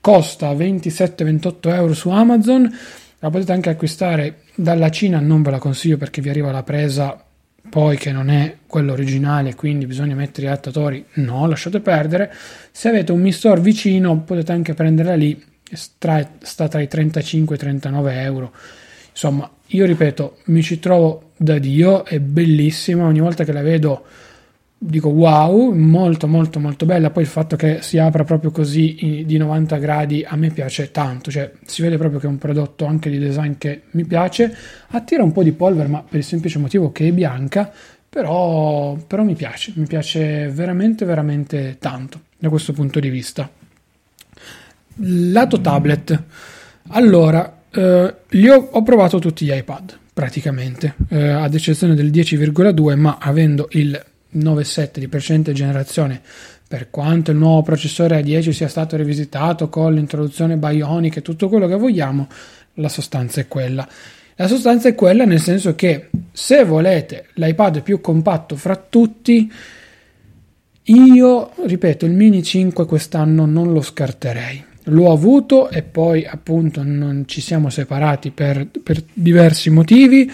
Costa 0.00 0.50
27-28 0.52 1.74
euro 1.74 1.94
su 1.94 2.08
Amazon, 2.08 2.62
la 3.18 3.30
potete 3.30 3.52
anche 3.52 3.70
acquistare 3.70 4.42
dalla 4.54 4.88
Cina, 4.88 5.20
non 5.20 5.42
ve 5.42 5.50
la 5.50 5.58
consiglio 5.58 5.98
perché 5.98 6.22
vi 6.22 6.30
arriva 6.30 6.50
la 6.50 6.62
presa 6.62 7.22
poi 7.68 7.96
che 7.96 8.12
non 8.12 8.30
è 8.30 8.58
quello 8.66 8.92
originale, 8.92 9.54
quindi 9.54 9.86
bisogna 9.86 10.14
mettere 10.14 10.46
gli 10.46 10.50
adattatori, 10.50 11.04
no, 11.14 11.46
lasciate 11.46 11.80
perdere. 11.80 12.32
Se 12.70 12.88
avete 12.88 13.12
un 13.12 13.20
Mistor 13.20 13.60
vicino 13.60 14.20
potete 14.20 14.52
anche 14.52 14.72
prenderla 14.72 15.14
lì, 15.14 15.42
sta 15.72 16.68
tra 16.68 16.80
i 16.80 16.88
35 16.88 17.54
e 17.54 17.58
i 17.58 17.60
39 17.60 18.22
euro. 18.22 18.52
Insomma, 19.16 19.50
io 19.68 19.86
ripeto, 19.86 20.40
mi 20.46 20.62
ci 20.62 20.78
trovo 20.78 21.30
da 21.38 21.58
Dio, 21.58 22.04
è 22.04 22.20
bellissima, 22.20 23.06
ogni 23.06 23.20
volta 23.20 23.44
che 23.44 23.52
la 23.52 23.62
vedo 23.62 24.04
dico 24.76 25.08
wow, 25.08 25.72
molto 25.72 26.26
molto 26.26 26.60
molto 26.60 26.84
bella, 26.84 27.08
poi 27.08 27.22
il 27.22 27.28
fatto 27.30 27.56
che 27.56 27.78
si 27.80 27.96
apra 27.96 28.24
proprio 28.24 28.50
così 28.50 29.24
di 29.24 29.36
90 29.38 29.76
gradi 29.78 30.22
a 30.22 30.36
me 30.36 30.50
piace 30.50 30.90
tanto, 30.90 31.30
cioè 31.30 31.50
si 31.64 31.80
vede 31.80 31.96
proprio 31.96 32.20
che 32.20 32.26
è 32.26 32.28
un 32.28 32.36
prodotto 32.36 32.84
anche 32.84 33.08
di 33.08 33.18
design 33.18 33.54
che 33.56 33.84
mi 33.92 34.04
piace, 34.04 34.54
attira 34.88 35.22
un 35.22 35.32
po' 35.32 35.42
di 35.42 35.52
polvere 35.52 35.88
ma 35.88 36.02
per 36.02 36.18
il 36.18 36.24
semplice 36.24 36.58
motivo 36.58 36.92
che 36.92 37.08
è 37.08 37.12
bianca, 37.12 37.72
però, 38.10 38.96
però 38.96 39.22
mi 39.22 39.34
piace, 39.34 39.72
mi 39.76 39.86
piace 39.86 40.50
veramente 40.50 41.06
veramente 41.06 41.76
tanto 41.78 42.20
da 42.36 42.50
questo 42.50 42.74
punto 42.74 43.00
di 43.00 43.08
vista. 43.08 43.48
Lato 44.96 45.58
tablet, 45.62 46.22
allora 46.88 47.55
Uh, 47.76 48.10
li 48.28 48.48
ho, 48.48 48.68
ho, 48.70 48.82
provato 48.82 49.18
tutti 49.18 49.44
gli 49.44 49.52
iPad 49.52 49.98
praticamente, 50.10 50.94
uh, 51.10 51.14
ad 51.14 51.52
eccezione 51.52 51.94
del 51.94 52.10
10,2, 52.10 52.96
ma 52.96 53.18
avendo 53.20 53.68
il 53.72 54.02
9.7 54.34 54.98
di 54.98 55.08
precedente 55.08 55.52
generazione, 55.52 56.22
per 56.66 56.88
quanto 56.88 57.32
il 57.32 57.36
nuovo 57.36 57.60
processore 57.60 58.18
A10 58.22 58.48
sia 58.48 58.68
stato 58.68 58.96
rivisitato 58.96 59.68
con 59.68 59.92
l'introduzione 59.92 60.56
Bionic 60.56 61.18
e 61.18 61.22
tutto 61.22 61.50
quello 61.50 61.66
che 61.66 61.76
vogliamo, 61.76 62.28
la 62.74 62.88
sostanza 62.88 63.42
è 63.42 63.46
quella. 63.46 63.86
La 64.36 64.48
sostanza 64.48 64.88
è 64.88 64.94
quella 64.94 65.26
nel 65.26 65.40
senso 65.40 65.74
che 65.74 66.08
se 66.32 66.64
volete 66.64 67.26
l'iPad 67.34 67.82
più 67.82 68.00
compatto 68.00 68.56
fra 68.56 68.76
tutti, 68.76 69.52
io 70.82 71.50
ripeto, 71.62 72.06
il 72.06 72.12
Mini 72.12 72.42
5 72.42 72.86
quest'anno 72.86 73.44
non 73.44 73.74
lo 73.74 73.82
scarterei 73.82 74.64
l'ho 74.88 75.12
avuto 75.12 75.68
e 75.70 75.82
poi 75.82 76.24
appunto 76.24 76.82
non 76.82 77.24
ci 77.26 77.40
siamo 77.40 77.70
separati 77.70 78.30
per, 78.30 78.68
per 78.82 79.02
diversi 79.12 79.70
motivi. 79.70 80.30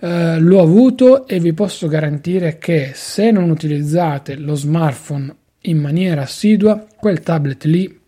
Uh, 0.00 0.38
l'ho 0.38 0.60
avuto 0.60 1.26
e 1.26 1.40
vi 1.40 1.54
posso 1.54 1.88
garantire 1.88 2.58
che 2.58 2.90
se 2.94 3.30
non 3.30 3.48
utilizzate 3.48 4.36
lo 4.36 4.54
smartphone 4.54 5.34
in 5.62 5.78
maniera 5.78 6.22
assidua, 6.22 6.86
quel 6.96 7.20
tablet 7.20 7.64
lì 7.64 8.00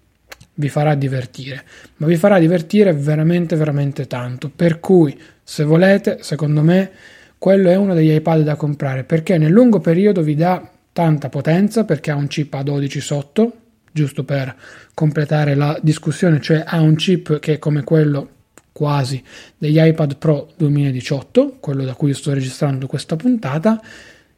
vi 0.58 0.68
farà 0.68 0.94
divertire, 0.94 1.64
ma 1.96 2.06
vi 2.06 2.16
farà 2.16 2.38
divertire 2.38 2.92
veramente 2.92 3.56
veramente 3.56 4.06
tanto. 4.06 4.50
Per 4.54 4.80
cui, 4.80 5.18
se 5.42 5.64
volete, 5.64 6.18
secondo 6.20 6.62
me, 6.62 6.90
quello 7.38 7.70
è 7.70 7.76
uno 7.76 7.94
degli 7.94 8.12
iPad 8.12 8.42
da 8.42 8.56
comprare 8.56 9.04
perché 9.04 9.38
nel 9.38 9.52
lungo 9.52 9.80
periodo 9.80 10.22
vi 10.22 10.34
dà 10.34 10.70
tanta 10.92 11.28
potenza 11.28 11.84
perché 11.84 12.10
ha 12.10 12.16
un 12.16 12.26
chip 12.26 12.54
A12 12.54 12.98
sotto, 12.98 13.52
giusto 13.96 14.24
per 14.24 14.54
completare 14.92 15.54
la 15.54 15.78
discussione, 15.80 16.38
cioè 16.38 16.62
ha 16.66 16.80
un 16.80 16.96
chip 16.96 17.38
che 17.40 17.54
è 17.54 17.58
come 17.58 17.82
quello 17.82 18.28
quasi 18.72 19.22
degli 19.56 19.80
iPad 19.80 20.16
Pro 20.18 20.50
2018, 20.54 21.56
quello 21.60 21.82
da 21.84 21.94
cui 21.94 22.12
sto 22.12 22.34
registrando 22.34 22.86
questa 22.86 23.16
puntata, 23.16 23.80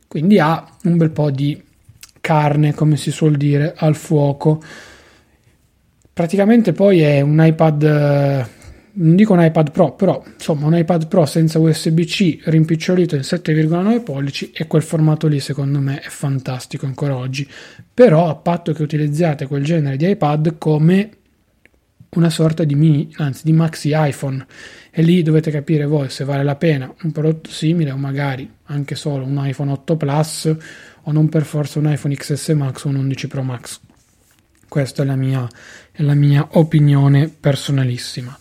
quindi 0.06 0.38
ha 0.38 0.64
un 0.84 0.96
bel 0.96 1.10
po' 1.10 1.32
di 1.32 1.60
carne, 2.20 2.72
come 2.72 2.96
si 2.96 3.10
suol 3.10 3.36
dire, 3.36 3.74
al 3.76 3.96
fuoco. 3.96 4.62
Praticamente 6.12 6.72
poi 6.72 7.00
è 7.00 7.20
un 7.20 7.44
iPad 7.44 8.46
non 8.98 9.14
dico 9.14 9.32
un 9.32 9.42
iPad 9.42 9.70
Pro, 9.70 9.92
però 9.92 10.22
insomma 10.32 10.66
un 10.66 10.76
iPad 10.76 11.06
Pro 11.06 11.24
senza 11.24 11.58
USB-C 11.58 12.40
rimpicciolito 12.44 13.14
in 13.14 13.22
7,9 13.22 14.02
pollici 14.02 14.50
e 14.52 14.66
quel 14.66 14.82
formato 14.82 15.26
lì 15.28 15.38
secondo 15.40 15.78
me 15.78 16.00
è 16.00 16.08
fantastico 16.08 16.86
ancora 16.86 17.16
oggi. 17.16 17.48
Però 17.94 18.28
a 18.28 18.34
patto 18.34 18.72
che 18.72 18.82
utilizziate 18.82 19.46
quel 19.46 19.62
genere 19.62 19.96
di 19.96 20.08
iPad 20.08 20.58
come 20.58 21.10
una 22.10 22.30
sorta 22.30 22.64
di 22.64 22.74
mini, 22.74 23.12
anzi 23.16 23.42
di 23.44 23.52
maxi 23.52 23.90
iPhone 23.92 24.44
e 24.90 25.02
lì 25.02 25.22
dovete 25.22 25.50
capire 25.50 25.84
voi 25.84 26.08
se 26.08 26.24
vale 26.24 26.42
la 26.42 26.56
pena 26.56 26.92
un 27.02 27.12
prodotto 27.12 27.50
simile 27.50 27.92
o 27.92 27.96
magari 27.96 28.50
anche 28.64 28.94
solo 28.94 29.24
un 29.24 29.40
iPhone 29.44 29.70
8 29.72 29.96
Plus 29.96 30.56
o 31.02 31.12
non 31.12 31.28
per 31.28 31.44
forza 31.44 31.78
un 31.78 31.90
iPhone 31.92 32.16
XS 32.16 32.48
Max 32.48 32.84
o 32.84 32.88
un 32.88 32.96
11 32.96 33.28
Pro 33.28 33.42
Max. 33.42 33.80
Questa 34.68 35.02
è 35.02 35.06
la 35.06 35.16
mia, 35.16 35.48
è 35.92 36.02
la 36.02 36.14
mia 36.14 36.46
opinione 36.52 37.28
personalissima. 37.28 38.36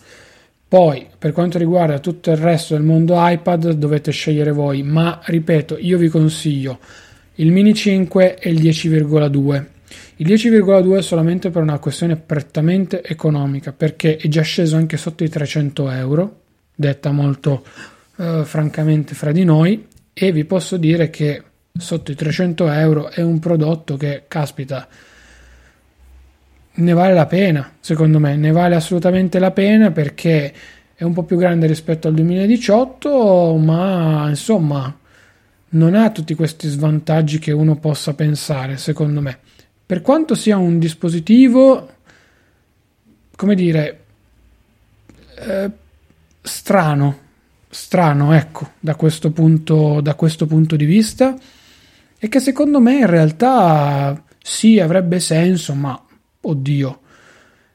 Poi, 0.69 1.07
per 1.17 1.31
quanto 1.31 1.57
riguarda 1.57 1.99
tutto 1.99 2.29
il 2.29 2.35
resto 2.35 2.73
del 2.73 2.83
mondo 2.83 3.13
iPad, 3.15 3.71
dovete 3.71 4.11
scegliere 4.11 4.51
voi, 4.51 4.83
ma 4.83 5.21
ripeto, 5.23 5.77
io 5.79 5.97
vi 5.97 6.09
consiglio 6.09 6.79
il 7.35 7.51
Mini 7.51 7.73
5 7.73 8.37
e 8.37 8.49
il 8.49 8.61
10,2. 8.61 9.65
Il 10.17 10.27
10,2 10.27 10.97
è 10.97 11.01
solamente 11.01 11.51
per 11.51 11.61
una 11.61 11.79
questione 11.79 12.17
prettamente 12.17 13.01
economica, 13.01 13.71
perché 13.71 14.17
è 14.17 14.27
già 14.27 14.41
sceso 14.41 14.75
anche 14.75 14.97
sotto 14.97 15.23
i 15.23 15.29
300 15.29 15.89
euro, 15.89 16.41
detta 16.75 17.11
molto 17.11 17.63
eh, 18.17 18.41
francamente 18.43 19.13
fra 19.13 19.31
di 19.31 19.45
noi, 19.45 19.87
e 20.11 20.31
vi 20.33 20.43
posso 20.43 20.75
dire 20.75 21.09
che 21.09 21.43
sotto 21.77 22.11
i 22.11 22.15
300 22.15 22.69
euro 22.71 23.09
è 23.09 23.21
un 23.21 23.39
prodotto 23.39 23.95
che, 23.95 24.23
caspita, 24.27 24.87
ne 26.77 26.93
vale 26.93 27.13
la 27.13 27.25
pena, 27.25 27.73
secondo 27.79 28.19
me, 28.19 28.35
ne 28.35 28.51
vale 28.51 28.75
assolutamente 28.75 29.39
la 29.39 29.51
pena 29.51 29.91
perché 29.91 30.53
è 30.93 31.03
un 31.03 31.13
po' 31.13 31.23
più 31.23 31.37
grande 31.37 31.67
rispetto 31.67 32.07
al 32.07 32.13
2018, 32.15 33.55
ma 33.57 34.27
insomma 34.29 34.95
non 35.69 35.95
ha 35.95 36.09
tutti 36.11 36.33
questi 36.33 36.67
svantaggi 36.67 37.39
che 37.39 37.51
uno 37.51 37.75
possa 37.75 38.13
pensare, 38.13 38.77
secondo 38.77 39.21
me. 39.21 39.37
Per 39.85 40.01
quanto 40.01 40.35
sia 40.35 40.57
un 40.57 40.79
dispositivo, 40.79 41.89
come 43.35 43.55
dire, 43.55 44.03
eh, 45.39 45.69
strano, 46.41 47.19
strano, 47.69 48.33
ecco, 48.33 48.71
da 48.79 48.95
questo, 48.95 49.31
punto, 49.31 50.01
da 50.01 50.15
questo 50.15 50.45
punto 50.45 50.75
di 50.75 50.85
vista, 50.85 51.35
e 52.19 52.27
che 52.27 52.39
secondo 52.39 52.79
me 52.79 52.99
in 52.99 53.07
realtà 53.07 54.21
sì, 54.41 54.79
avrebbe 54.79 55.19
senso, 55.19 55.73
ma 55.73 56.01
oddio, 56.49 56.99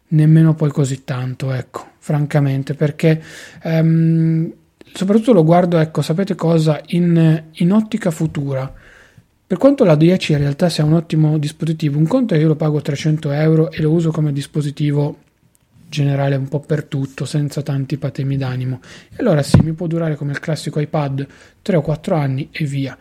nemmeno 0.08 0.54
poi 0.54 0.70
così 0.70 1.04
tanto, 1.04 1.52
ecco, 1.52 1.86
francamente, 1.98 2.74
perché 2.74 3.22
um, 3.64 4.52
soprattutto 4.92 5.32
lo 5.32 5.44
guardo, 5.44 5.78
ecco, 5.78 6.02
sapete 6.02 6.34
cosa, 6.34 6.80
in, 6.88 7.44
in, 7.52 7.72
ottica 7.72 8.10
futura. 8.10 8.72
Per 9.46 9.58
quanto 9.58 9.84
la 9.84 9.96
10 9.96 10.32
in 10.32 10.38
realtà 10.38 10.68
sia 10.68 10.84
un 10.84 10.94
ottimo 10.94 11.38
dispositivo, 11.38 11.98
un 11.98 12.06
conto 12.06 12.34
è 12.34 12.36
che 12.36 12.42
io 12.42 12.48
lo 12.48 12.56
pago 12.56 12.80
300 12.80 13.30
euro 13.32 13.70
e 13.70 13.82
lo 13.82 13.90
uso 13.90 14.10
come 14.10 14.32
dispositivo 14.32 15.18
generale 15.88 16.36
un 16.36 16.48
po' 16.48 16.60
per 16.60 16.84
tutto, 16.84 17.26
senza 17.26 17.60
tanti 17.60 17.98
patemi 17.98 18.38
d'animo. 18.38 18.80
E 19.10 19.16
allora 19.18 19.42
sì, 19.42 19.60
mi 19.62 19.72
può 19.72 19.86
durare 19.86 20.16
come 20.16 20.32
il 20.32 20.40
classico 20.40 20.80
iPad 20.80 21.26
3 21.60 21.76
o 21.76 21.82
4 21.82 22.16
anni 22.16 22.48
e 22.50 22.64
via. 22.64 22.96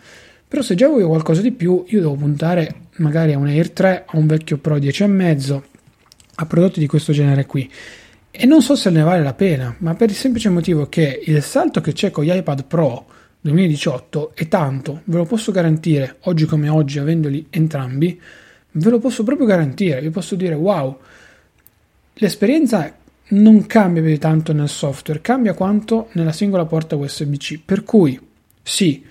Però 0.46 0.62
se 0.62 0.76
già 0.76 0.90
voglio 0.90 1.08
qualcosa 1.08 1.40
di 1.40 1.54
più, 1.54 1.86
io 1.88 2.02
devo 2.02 2.16
puntare 2.16 2.90
magari 3.02 3.34
a 3.34 3.38
un 3.38 3.48
Air 3.48 3.72
3, 3.72 4.06
a 4.08 4.18
un 4.18 4.28
vecchio 4.28 4.58
Pro 4.58 4.78
10,5, 4.78 5.62
a 6.36 6.46
prodotti 6.46 6.80
di 6.80 6.88
questo 6.88 7.12
genere 7.12 7.46
qui. 7.46 7.70
E 8.30 8.46
non 8.46 8.62
so 8.62 8.76
se 8.76 8.90
ne 8.90 9.02
vale 9.02 9.22
la 9.22 9.34
pena, 9.34 9.76
ma 9.80 9.94
per 9.96 10.10
il 10.10 10.16
semplice 10.16 10.50
motivo 10.50 10.88
che 10.88 11.22
il 11.26 11.42
salto 11.44 11.82
che 11.82 11.92
c'è 11.92 12.12
con 12.12 12.24
gli 12.24 12.32
iPad 12.32 12.64
Pro 12.66 13.06
2018 13.42 14.32
è 14.36 14.48
tanto, 14.48 15.02
ve 15.06 15.18
lo 15.18 15.26
posso 15.26 15.52
garantire, 15.52 16.18
oggi 16.22 16.46
come 16.46 16.70
oggi, 16.70 17.00
avendoli 17.00 17.48
entrambi, 17.50 18.20
ve 18.72 18.90
lo 18.90 19.00
posso 19.00 19.24
proprio 19.24 19.48
garantire, 19.48 20.00
vi 20.00 20.12
posso 20.12 20.36
dire 20.36 20.54
wow, 20.54 20.98
l'esperienza 22.14 22.96
non 23.30 23.66
cambia 23.66 24.02
più 24.02 24.18
tanto 24.18 24.54
nel 24.54 24.70
software, 24.70 25.22
cambia 25.22 25.54
quanto 25.54 26.10
nella 26.14 26.32
singola 26.32 26.66
porta 26.66 26.96
USB-C, 26.96 27.60
per 27.66 27.84
cui 27.84 28.20
sì, 28.62 29.04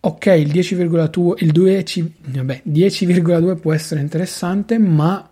ok, 0.00 0.26
il 0.26 0.48
10,2, 0.48 1.34
il 1.38 1.52
10, 1.52 2.14
vabbè, 2.26 2.62
10,2 2.68 3.58
può 3.58 3.72
essere 3.72 4.00
interessante, 4.00 4.78
ma 4.78 5.28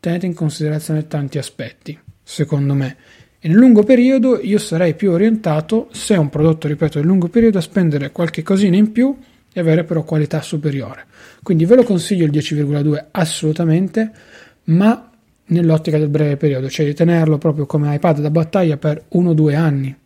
tenete 0.00 0.26
in 0.26 0.34
considerazione 0.34 1.06
tanti 1.06 1.38
aspetti, 1.38 1.98
secondo 2.22 2.74
me. 2.74 2.96
E 3.40 3.46
nel 3.48 3.56
lungo 3.56 3.84
periodo 3.84 4.40
io 4.40 4.58
sarei 4.58 4.94
più 4.94 5.12
orientato, 5.12 5.88
se 5.92 6.14
è 6.14 6.18
un 6.18 6.28
prodotto, 6.28 6.66
ripeto, 6.66 6.98
nel 6.98 7.06
lungo 7.06 7.28
periodo, 7.28 7.58
a 7.58 7.62
spendere 7.62 8.10
qualche 8.10 8.42
cosina 8.42 8.76
in 8.76 8.90
più 8.90 9.16
e 9.52 9.60
avere 9.60 9.84
però 9.84 10.02
qualità 10.02 10.42
superiore. 10.42 11.06
Quindi 11.42 11.64
ve 11.64 11.76
lo 11.76 11.84
consiglio 11.84 12.24
il 12.24 12.32
10,2 12.32 13.06
assolutamente, 13.12 14.10
ma 14.64 15.10
nell'ottica 15.46 15.98
del 15.98 16.08
breve 16.08 16.36
periodo, 16.36 16.68
cioè 16.68 16.84
di 16.84 16.94
tenerlo 16.94 17.38
proprio 17.38 17.64
come 17.64 17.94
iPad 17.94 18.20
da 18.20 18.30
battaglia 18.30 18.76
per 18.76 19.04
1-2 19.12 19.54
anni, 19.54 19.96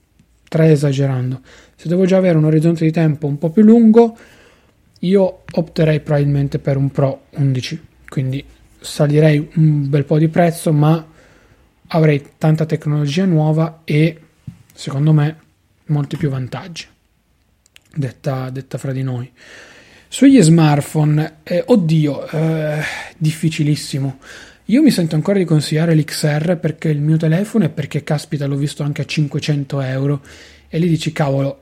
3 0.48 0.70
esagerando. 0.70 1.40
Se 1.82 1.88
devo 1.88 2.06
già 2.06 2.16
avere 2.16 2.38
un 2.38 2.44
orizzonte 2.44 2.84
di 2.84 2.92
tempo 2.92 3.26
un 3.26 3.38
po' 3.38 3.50
più 3.50 3.64
lungo, 3.64 4.16
io 5.00 5.42
opterei 5.50 5.98
probabilmente 5.98 6.60
per 6.60 6.76
un 6.76 6.92
Pro 6.92 7.22
11, 7.30 7.86
quindi 8.08 8.44
salirei 8.78 9.50
un 9.56 9.90
bel 9.90 10.04
po' 10.04 10.16
di 10.16 10.28
prezzo, 10.28 10.72
ma 10.72 11.04
avrei 11.88 12.24
tanta 12.38 12.66
tecnologia 12.66 13.24
nuova 13.24 13.80
e 13.82 14.16
secondo 14.72 15.12
me 15.12 15.36
molti 15.86 16.16
più 16.16 16.30
vantaggi. 16.30 16.86
Detta, 17.92 18.48
detta 18.50 18.78
fra 18.78 18.92
di 18.92 19.02
noi. 19.02 19.28
Sugli 20.06 20.40
smartphone, 20.40 21.38
eh, 21.42 21.64
oddio, 21.66 22.30
eh, 22.30 22.80
difficilissimo. 23.18 24.20
Io 24.66 24.82
mi 24.82 24.92
sento 24.92 25.16
ancora 25.16 25.38
di 25.38 25.44
consigliare 25.44 25.96
l'XR 25.96 26.58
perché 26.58 26.90
il 26.90 27.00
mio 27.00 27.16
telefono 27.16 27.64
e 27.64 27.70
perché 27.70 28.04
caspita 28.04 28.46
l'ho 28.46 28.54
visto 28.54 28.84
anche 28.84 29.02
a 29.02 29.04
500 29.04 29.80
euro 29.80 30.22
e 30.68 30.78
lì 30.78 30.88
dici 30.88 31.10
cavolo 31.10 31.61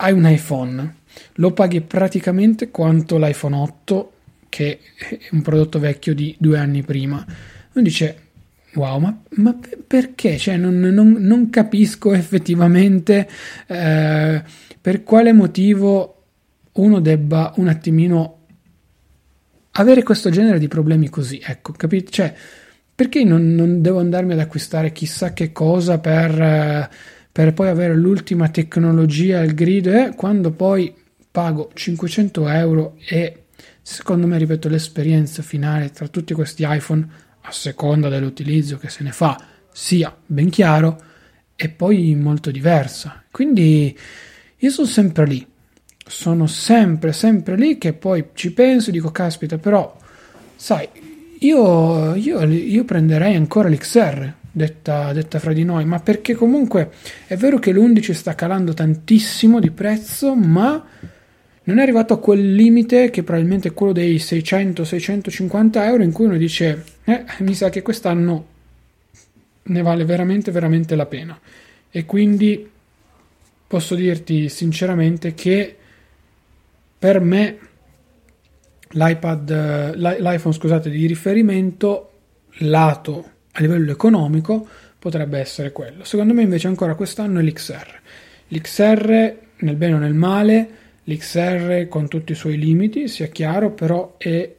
hai 0.00 0.12
un 0.12 0.26
iPhone, 0.26 0.94
lo 1.34 1.52
paghi 1.52 1.82
praticamente 1.82 2.70
quanto 2.70 3.18
l'iPhone 3.18 3.56
8, 3.56 4.12
che 4.48 4.80
è 4.96 5.18
un 5.32 5.42
prodotto 5.42 5.78
vecchio 5.78 6.14
di 6.14 6.34
due 6.38 6.58
anni 6.58 6.82
prima. 6.82 7.24
Uno 7.72 7.84
dice, 7.84 8.16
wow, 8.74 8.98
ma, 8.98 9.22
ma 9.36 9.58
perché? 9.86 10.38
Cioè, 10.38 10.56
non, 10.56 10.78
non, 10.78 11.16
non 11.18 11.50
capisco 11.50 12.14
effettivamente 12.14 13.28
eh, 13.66 14.42
per 14.80 15.02
quale 15.02 15.32
motivo 15.32 16.16
uno 16.72 17.00
debba 17.00 17.52
un 17.56 17.68
attimino 17.68 18.36
avere 19.72 20.02
questo 20.02 20.30
genere 20.30 20.58
di 20.58 20.68
problemi 20.68 21.10
così, 21.10 21.40
ecco, 21.44 21.72
capite? 21.72 22.10
Cioè, 22.10 22.34
perché 22.94 23.22
non, 23.22 23.54
non 23.54 23.82
devo 23.82 23.98
andarmi 23.98 24.32
ad 24.32 24.40
acquistare 24.40 24.92
chissà 24.92 25.34
che 25.34 25.52
cosa 25.52 25.98
per... 25.98 26.40
Eh, 26.40 27.18
per 27.40 27.54
poi 27.54 27.68
avere 27.68 27.96
l'ultima 27.96 28.50
tecnologia 28.50 29.40
al 29.40 29.54
grido 29.54 29.90
e 29.90 30.12
quando 30.14 30.50
poi 30.50 30.94
pago 31.30 31.70
500 31.72 32.48
euro 32.48 32.98
e 33.08 33.44
secondo 33.80 34.26
me 34.26 34.36
ripeto 34.36 34.68
l'esperienza 34.68 35.40
finale 35.40 35.90
tra 35.90 36.06
tutti 36.08 36.34
questi 36.34 36.66
iPhone 36.68 37.08
a 37.40 37.50
seconda 37.50 38.10
dell'utilizzo 38.10 38.76
che 38.76 38.90
se 38.90 39.02
ne 39.04 39.12
fa 39.12 39.42
sia 39.72 40.14
ben 40.26 40.50
chiaro 40.50 41.00
e 41.56 41.70
poi 41.70 42.14
molto 42.14 42.50
diversa. 42.50 43.24
Quindi 43.30 43.98
io 44.58 44.70
sono 44.70 44.86
sempre 44.86 45.26
lì. 45.26 45.46
Sono 46.06 46.46
sempre 46.46 47.14
sempre 47.14 47.56
lì 47.56 47.78
che 47.78 47.94
poi 47.94 48.22
ci 48.34 48.52
penso 48.52 48.90
e 48.90 48.92
dico 48.92 49.10
caspita 49.10 49.56
però 49.56 49.96
sai 50.56 50.86
io, 51.38 52.14
io, 52.16 52.42
io 52.42 52.84
prenderei 52.84 53.34
ancora 53.34 53.70
l'XR 53.70 54.30
detta, 54.50 55.12
detta 55.12 55.38
fra 55.38 55.52
di 55.52 55.64
noi, 55.64 55.84
ma 55.84 56.00
perché 56.00 56.34
comunque 56.34 56.90
è 57.26 57.36
vero 57.36 57.58
che 57.58 57.72
l'11 57.72 58.12
sta 58.12 58.34
calando 58.34 58.74
tantissimo 58.74 59.60
di 59.60 59.70
prezzo, 59.70 60.34
ma 60.34 60.84
non 61.64 61.78
è 61.78 61.82
arrivato 61.82 62.14
a 62.14 62.18
quel 62.18 62.54
limite 62.54 63.10
che 63.10 63.22
probabilmente 63.22 63.68
è 63.68 63.74
quello 63.74 63.92
dei 63.92 64.16
600-650 64.16 65.84
euro 65.84 66.02
in 66.02 66.12
cui 66.12 66.24
uno 66.24 66.36
dice 66.36 66.84
eh, 67.04 67.24
mi 67.40 67.54
sa 67.54 67.68
che 67.68 67.82
quest'anno 67.82 68.46
ne 69.62 69.82
vale 69.82 70.04
veramente 70.04 70.50
veramente 70.50 70.96
la 70.96 71.06
pena. 71.06 71.38
E 71.90 72.06
quindi 72.06 72.68
posso 73.66 73.94
dirti 73.94 74.48
sinceramente 74.48 75.34
che 75.34 75.76
per 76.98 77.20
me 77.20 77.58
l'iPad 78.92 79.94
l'iPhone 79.94 80.54
scusate 80.54 80.90
di 80.90 81.06
riferimento 81.06 82.10
lato 82.58 83.29
a 83.52 83.60
livello 83.60 83.90
economico 83.90 84.66
potrebbe 84.98 85.38
essere 85.38 85.72
quello. 85.72 86.04
Secondo 86.04 86.34
me 86.34 86.42
invece 86.42 86.68
ancora 86.68 86.94
quest'anno 86.94 87.40
è 87.40 87.42
l'XR. 87.42 88.00
L'XR 88.48 89.34
nel 89.60 89.76
bene 89.76 89.94
o 89.94 89.98
nel 89.98 90.14
male, 90.14 90.68
l'XR 91.04 91.88
con 91.88 92.08
tutti 92.08 92.32
i 92.32 92.36
suoi 92.36 92.58
limiti, 92.58 93.08
sia 93.08 93.26
chiaro, 93.26 93.70
però 93.70 94.14
è 94.18 94.56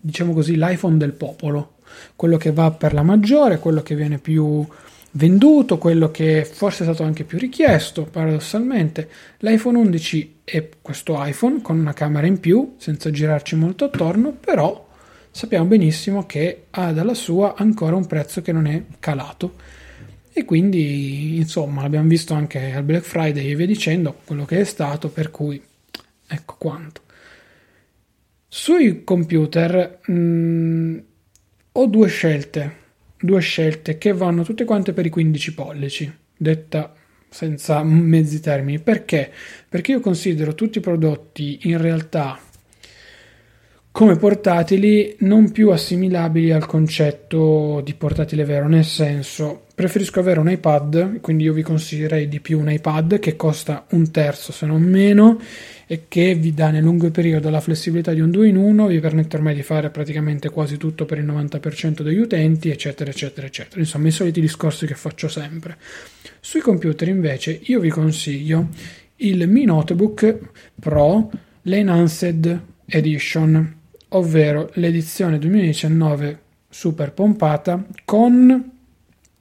diciamo 0.00 0.32
così 0.32 0.56
l'iPhone 0.56 0.96
del 0.96 1.12
popolo, 1.12 1.76
quello 2.16 2.36
che 2.36 2.52
va 2.52 2.70
per 2.70 2.94
la 2.94 3.02
maggiore, 3.02 3.58
quello 3.58 3.82
che 3.82 3.94
viene 3.94 4.18
più 4.18 4.66
venduto, 5.12 5.78
quello 5.78 6.10
che 6.10 6.44
forse 6.44 6.82
è 6.82 6.86
stato 6.86 7.02
anche 7.02 7.24
più 7.24 7.38
richiesto, 7.38 8.04
paradossalmente. 8.04 9.08
L'iPhone 9.38 9.78
11 9.78 10.40
è 10.44 10.68
questo 10.80 11.16
iPhone 11.18 11.62
con 11.62 11.78
una 11.78 11.92
camera 11.92 12.26
in 12.26 12.40
più, 12.40 12.74
senza 12.78 13.10
girarci 13.10 13.56
molto 13.56 13.84
attorno, 13.84 14.32
però 14.32 14.87
sappiamo 15.38 15.66
benissimo 15.66 16.26
che 16.26 16.64
ha 16.70 16.90
dalla 16.90 17.14
sua 17.14 17.54
ancora 17.54 17.94
un 17.94 18.08
prezzo 18.08 18.42
che 18.42 18.50
non 18.50 18.66
è 18.66 18.82
calato. 18.98 19.54
E 20.32 20.44
quindi 20.44 21.36
insomma 21.36 21.82
l'abbiamo 21.82 22.08
visto 22.08 22.34
anche 22.34 22.72
al 22.72 22.82
Black 22.82 23.04
Friday 23.04 23.48
e 23.48 23.54
via 23.54 23.64
dicendo 23.64 24.18
quello 24.24 24.44
che 24.44 24.58
è 24.58 24.64
stato 24.64 25.10
per 25.10 25.30
cui 25.30 25.62
ecco 26.26 26.56
quanto. 26.58 27.02
Sui 28.48 29.04
computer 29.04 30.00
mh, 30.06 30.12
mm, 30.12 30.98
ho 31.70 31.86
due 31.86 32.08
scelte 32.08 32.86
due 33.16 33.40
scelte 33.40 33.96
che 33.96 34.12
vanno 34.12 34.42
tutte 34.42 34.64
quante 34.64 34.92
per 34.92 35.06
i 35.06 35.10
15 35.10 35.54
pollici 35.54 36.12
detta 36.36 36.92
senza 37.28 37.84
mezzi 37.84 38.40
termini. 38.40 38.80
Perché? 38.80 39.30
Perché 39.68 39.92
io 39.92 40.00
considero 40.00 40.56
tutti 40.56 40.78
i 40.78 40.80
prodotti 40.80 41.60
in 41.62 41.80
realtà 41.80 42.40
come 43.98 44.14
portatili 44.14 45.16
non 45.22 45.50
più 45.50 45.70
assimilabili 45.70 46.52
al 46.52 46.66
concetto 46.66 47.80
di 47.84 47.94
portatile 47.94 48.44
vero, 48.44 48.68
nel 48.68 48.84
senso 48.84 49.64
preferisco 49.74 50.20
avere 50.20 50.38
un 50.38 50.48
iPad, 50.48 51.18
quindi 51.20 51.42
io 51.42 51.52
vi 51.52 51.62
consiglierei 51.62 52.28
di 52.28 52.38
più 52.38 52.60
un 52.60 52.70
iPad 52.70 53.18
che 53.18 53.34
costa 53.34 53.86
un 53.90 54.12
terzo 54.12 54.52
se 54.52 54.66
non 54.66 54.82
meno 54.82 55.40
e 55.88 56.04
che 56.06 56.36
vi 56.36 56.54
dà 56.54 56.70
nel 56.70 56.84
lungo 56.84 57.10
periodo 57.10 57.50
la 57.50 57.60
flessibilità 57.60 58.12
di 58.12 58.20
un 58.20 58.30
2 58.30 58.46
in 58.46 58.56
1, 58.56 58.86
vi 58.86 59.00
permette 59.00 59.34
ormai 59.34 59.56
di 59.56 59.64
fare 59.64 59.90
praticamente 59.90 60.48
quasi 60.48 60.76
tutto 60.76 61.04
per 61.04 61.18
il 61.18 61.26
90% 61.26 62.02
degli 62.02 62.18
utenti, 62.18 62.70
eccetera, 62.70 63.10
eccetera, 63.10 63.48
eccetera. 63.48 63.80
Insomma, 63.80 64.06
i 64.06 64.12
soliti 64.12 64.40
discorsi 64.40 64.86
che 64.86 64.94
faccio 64.94 65.26
sempre. 65.26 65.76
Sui 66.38 66.60
computer 66.60 67.08
invece 67.08 67.58
io 67.64 67.80
vi 67.80 67.90
consiglio 67.90 68.68
il 69.16 69.48
Mi 69.48 69.64
Notebook 69.64 70.38
Pro, 70.78 71.28
l'Enhanced 71.62 72.60
Edition, 72.86 73.77
ovvero 74.10 74.70
l'edizione 74.74 75.38
2019 75.38 76.38
super 76.68 77.12
pompata 77.12 77.84
con 78.04 78.70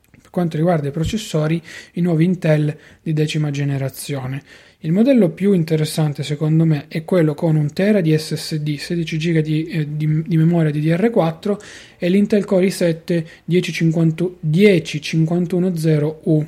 per 0.10 0.30
quanto 0.30 0.58
riguarda 0.58 0.88
i 0.88 0.92
processori 0.92 1.62
i 1.94 2.02
nuovi 2.02 2.26
Intel 2.26 2.76
di 3.02 3.14
decima 3.14 3.52
generazione 3.52 4.42
il 4.82 4.92
modello 4.92 5.30
più 5.30 5.54
interessante 5.54 6.22
secondo 6.22 6.64
me 6.64 6.86
è 6.88 7.04
quello 7.04 7.34
con 7.34 7.56
un 7.56 7.74
tera 7.74 8.00
di 8.00 8.16
SSD, 8.16 8.76
16 8.76 9.18
GB 9.18 9.40
di, 9.40 9.66
eh, 9.66 9.88
di, 9.98 10.22
di 10.22 10.38
memoria 10.38 10.70
DDR4 10.70 11.58
e 11.98 12.10
l'Intel 12.10 12.46
Core 12.46 12.68
i7 12.68 13.26
10510U. 13.50 16.46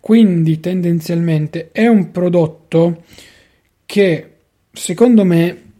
Quindi 0.00 0.60
tendenzialmente 0.60 1.70
è 1.72 1.86
un 1.86 2.10
prodotto 2.10 3.04
che 3.86 4.26
secondo 4.70 5.24
me 5.24 5.71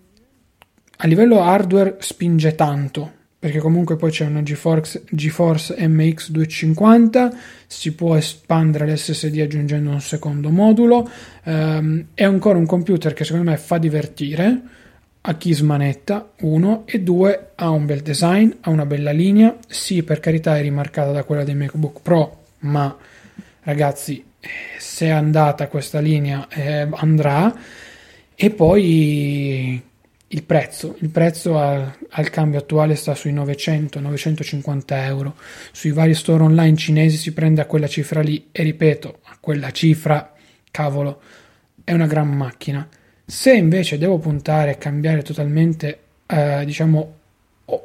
a 1.04 1.06
livello 1.08 1.42
hardware 1.42 1.96
spinge 1.98 2.54
tanto 2.54 3.20
perché 3.42 3.58
comunque 3.58 3.96
poi 3.96 4.12
c'è 4.12 4.24
una 4.24 4.44
GeForce, 4.44 5.02
GeForce 5.10 5.74
MX 5.88 6.30
250, 6.30 7.32
si 7.66 7.92
può 7.92 8.14
espandere 8.14 8.86
l'SSD 8.86 9.40
aggiungendo 9.40 9.90
un 9.90 10.00
secondo 10.00 10.48
modulo, 10.50 11.10
ehm, 11.42 12.06
è 12.14 12.22
ancora 12.22 12.58
un 12.58 12.66
computer 12.66 13.12
che 13.14 13.24
secondo 13.24 13.50
me 13.50 13.56
fa 13.56 13.78
divertire 13.78 14.60
a 15.22 15.34
chi 15.34 15.52
smanetta, 15.54 16.34
uno, 16.42 16.84
e 16.86 17.00
due, 17.00 17.50
ha 17.56 17.68
un 17.70 17.84
bel 17.84 18.02
design, 18.02 18.48
ha 18.60 18.70
una 18.70 18.86
bella 18.86 19.10
linea, 19.10 19.56
sì 19.66 20.04
per 20.04 20.20
carità 20.20 20.56
è 20.56 20.62
rimarcata 20.62 21.10
da 21.10 21.24
quella 21.24 21.42
dei 21.42 21.56
MacBook 21.56 22.00
Pro, 22.00 22.44
ma 22.60 22.96
ragazzi 23.62 24.24
se 24.78 25.06
è 25.06 25.10
andata 25.10 25.66
questa 25.66 25.98
linea 25.98 26.46
eh, 26.48 26.86
andrà, 26.92 27.52
e 28.36 28.50
poi 28.50 29.90
il 30.33 30.42
prezzo, 30.45 30.97
il 31.01 31.11
prezzo 31.11 31.59
al, 31.59 31.92
al, 32.11 32.31
cambio 32.31 32.59
attuale 32.59 32.95
sta 32.95 33.14
sui 33.14 33.35
900-950 33.35 34.83
euro. 35.05 35.35
Sui 35.73 35.92
vari 35.92 36.14
store 36.14 36.42
online 36.42 36.77
cinesi 36.77 37.16
si 37.16 37.33
prende 37.33 37.61
a 37.61 37.66
quella 37.66 37.87
cifra 37.87 38.21
lì 38.21 38.49
e 38.51 38.62
ripeto, 38.62 39.18
a 39.25 39.37
quella 39.40 39.71
cifra, 39.71 40.33
cavolo, 40.71 41.21
è 41.85 41.92
una 41.92 42.07
gran 42.07 42.29
macchina. 42.29 42.87
Se 43.25 43.53
invece 43.53 43.99
devo 43.99 44.18
puntare 44.18 44.73
e 44.73 44.79
cambiare 44.79 45.23
totalmente, 45.23 45.99
eh, 46.27 46.62
diciamo, 46.64 47.14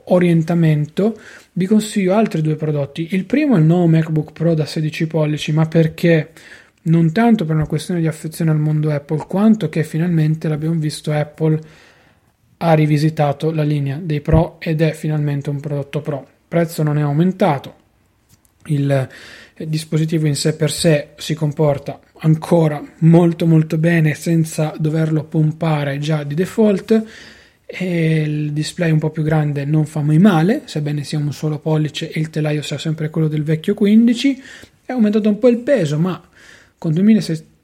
orientamento, 0.06 1.20
vi 1.54 1.66
consiglio 1.66 2.14
altri 2.14 2.42
due 2.42 2.56
prodotti. 2.56 3.10
Il 3.12 3.26
primo 3.26 3.56
è 3.56 3.60
il 3.60 3.66
nuovo 3.66 3.88
MacBook 3.88 4.32
Pro 4.32 4.54
da 4.54 4.66
16 4.66 5.08
pollici, 5.08 5.52
ma 5.52 5.66
perché? 5.66 6.32
Non 6.88 7.12
tanto 7.12 7.44
per 7.44 7.56
una 7.56 7.68
questione 7.68 8.00
di 8.00 8.08
affezione 8.08 8.52
al 8.52 8.60
mondo 8.60 8.90
Apple, 8.92 9.26
quanto 9.28 9.68
che 9.68 9.84
finalmente 9.84 10.48
l'abbiamo 10.48 10.80
visto 10.80 11.12
Apple 11.12 11.60
ha 12.58 12.74
rivisitato 12.74 13.52
la 13.52 13.64
linea 13.64 14.00
dei 14.02 14.22
Pro 14.22 14.58
ed 14.60 14.82
è 14.82 14.94
finalmente 14.94 15.50
un 15.50 15.60
prodotto 15.60 16.02
Pro. 16.02 16.20
Il 16.20 16.46
prezzo 16.48 16.84
non 16.84 16.98
è 16.98 17.02
aumentato, 17.02 17.76
il 18.66 19.08
dispositivo 19.66 20.28
in 20.28 20.36
sé 20.36 20.56
per 20.56 20.72
sé 20.72 21.10
si 21.18 21.34
comporta 21.34 22.00
ancora 22.20 22.82
molto 23.00 23.46
molto 23.46 23.78
bene 23.78 24.14
senza 24.14 24.74
doverlo 24.78 25.24
pompare 25.24 25.98
già 26.00 26.24
di 26.24 26.36
default 26.36 27.04
e 27.66 28.22
il 28.22 28.54
display 28.54 28.92
un 28.92 29.00
po' 29.00 29.10
più 29.10 29.24
grande 29.24 29.66
non 29.66 29.86
fa 29.86 30.02
mai 30.02 30.20
male, 30.20 30.62
sebbene 30.66 31.04
sia 31.04 31.18
un 31.18 31.34
solo 31.34 31.60
pollice 31.60 32.10
e 32.10 32.20
il 32.20 32.30
telaio 32.30 32.62
sia 32.62 32.78
sempre 32.78 33.10
quello 33.10 33.28
del 33.28 33.44
vecchio 33.44 33.74
15, 33.74 34.44
è 34.86 34.94
aumentato 34.94 35.28
un 35.28 35.38
po' 35.38 35.50
il 35.50 35.58
peso, 35.58 36.00
ma 36.00 36.22
con 36.78 36.94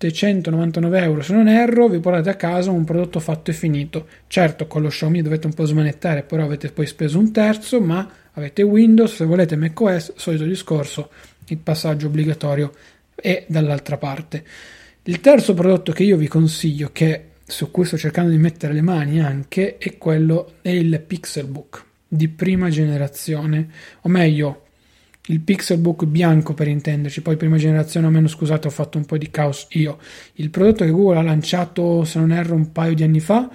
2799 0.07 0.99
euro. 0.99 1.21
Se 1.21 1.33
non 1.33 1.47
erro 1.47 1.87
vi 1.87 1.99
portate 1.99 2.29
a 2.29 2.35
casa 2.35 2.71
un 2.71 2.83
prodotto 2.83 3.19
fatto 3.19 3.51
e 3.51 3.53
finito. 3.53 4.07
Certo 4.27 4.67
con 4.67 4.81
lo 4.81 4.89
Xiaomi 4.89 5.21
dovete 5.21 5.47
un 5.47 5.53
po' 5.53 5.65
smanettare 5.65 6.23
però 6.23 6.43
avete 6.43 6.71
poi 6.71 6.85
speso 6.85 7.19
un 7.19 7.31
terzo 7.31 7.79
ma 7.79 8.09
avete 8.33 8.63
Windows 8.63 9.15
se 9.15 9.25
volete 9.25 9.55
macOS 9.55 10.13
solito 10.15 10.43
discorso 10.43 11.09
il 11.47 11.57
passaggio 11.57 12.07
obbligatorio 12.07 12.73
è 13.15 13.45
dall'altra 13.47 13.97
parte. 13.97 14.43
Il 15.03 15.19
terzo 15.19 15.53
prodotto 15.53 15.91
che 15.91 16.03
io 16.03 16.17
vi 16.17 16.27
consiglio 16.27 16.89
che 16.91 17.29
su 17.45 17.71
cui 17.71 17.85
sto 17.85 17.97
cercando 17.97 18.31
di 18.31 18.37
mettere 18.37 18.73
le 18.73 18.81
mani 18.81 19.21
anche 19.21 19.77
è 19.77 19.97
quello 19.97 20.53
del 20.61 21.01
Pixelbook 21.01 21.83
di 22.07 22.27
prima 22.27 22.69
generazione. 22.69 23.67
O 24.01 24.09
meglio 24.09 24.61
il 25.27 25.39
Pixelbook 25.39 26.05
bianco 26.05 26.53
per 26.53 26.67
intenderci, 26.67 27.21
poi 27.21 27.37
prima 27.37 27.57
generazione 27.57 28.07
o 28.07 28.09
meno 28.09 28.27
scusate 28.27 28.67
ho 28.67 28.71
fatto 28.71 28.97
un 28.97 29.05
po' 29.05 29.17
di 29.17 29.29
caos 29.29 29.67
io. 29.71 29.97
Il 30.33 30.49
prodotto 30.49 30.83
che 30.83 30.91
Google 30.91 31.19
ha 31.19 31.21
lanciato 31.21 32.03
se 32.03 32.19
non 32.19 32.31
erro 32.31 32.55
un 32.55 32.71
paio 32.73 32.93
di 32.93 33.03
anni 33.03 33.21
fa, 33.21 33.49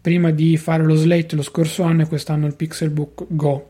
prima 0.00 0.32
di 0.32 0.56
fare 0.56 0.82
lo 0.82 0.96
Slate 0.96 1.36
lo 1.36 1.42
scorso 1.42 1.84
anno 1.84 2.02
e 2.02 2.06
quest'anno 2.06 2.46
il 2.46 2.56
Pixelbook 2.56 3.26
Go. 3.28 3.68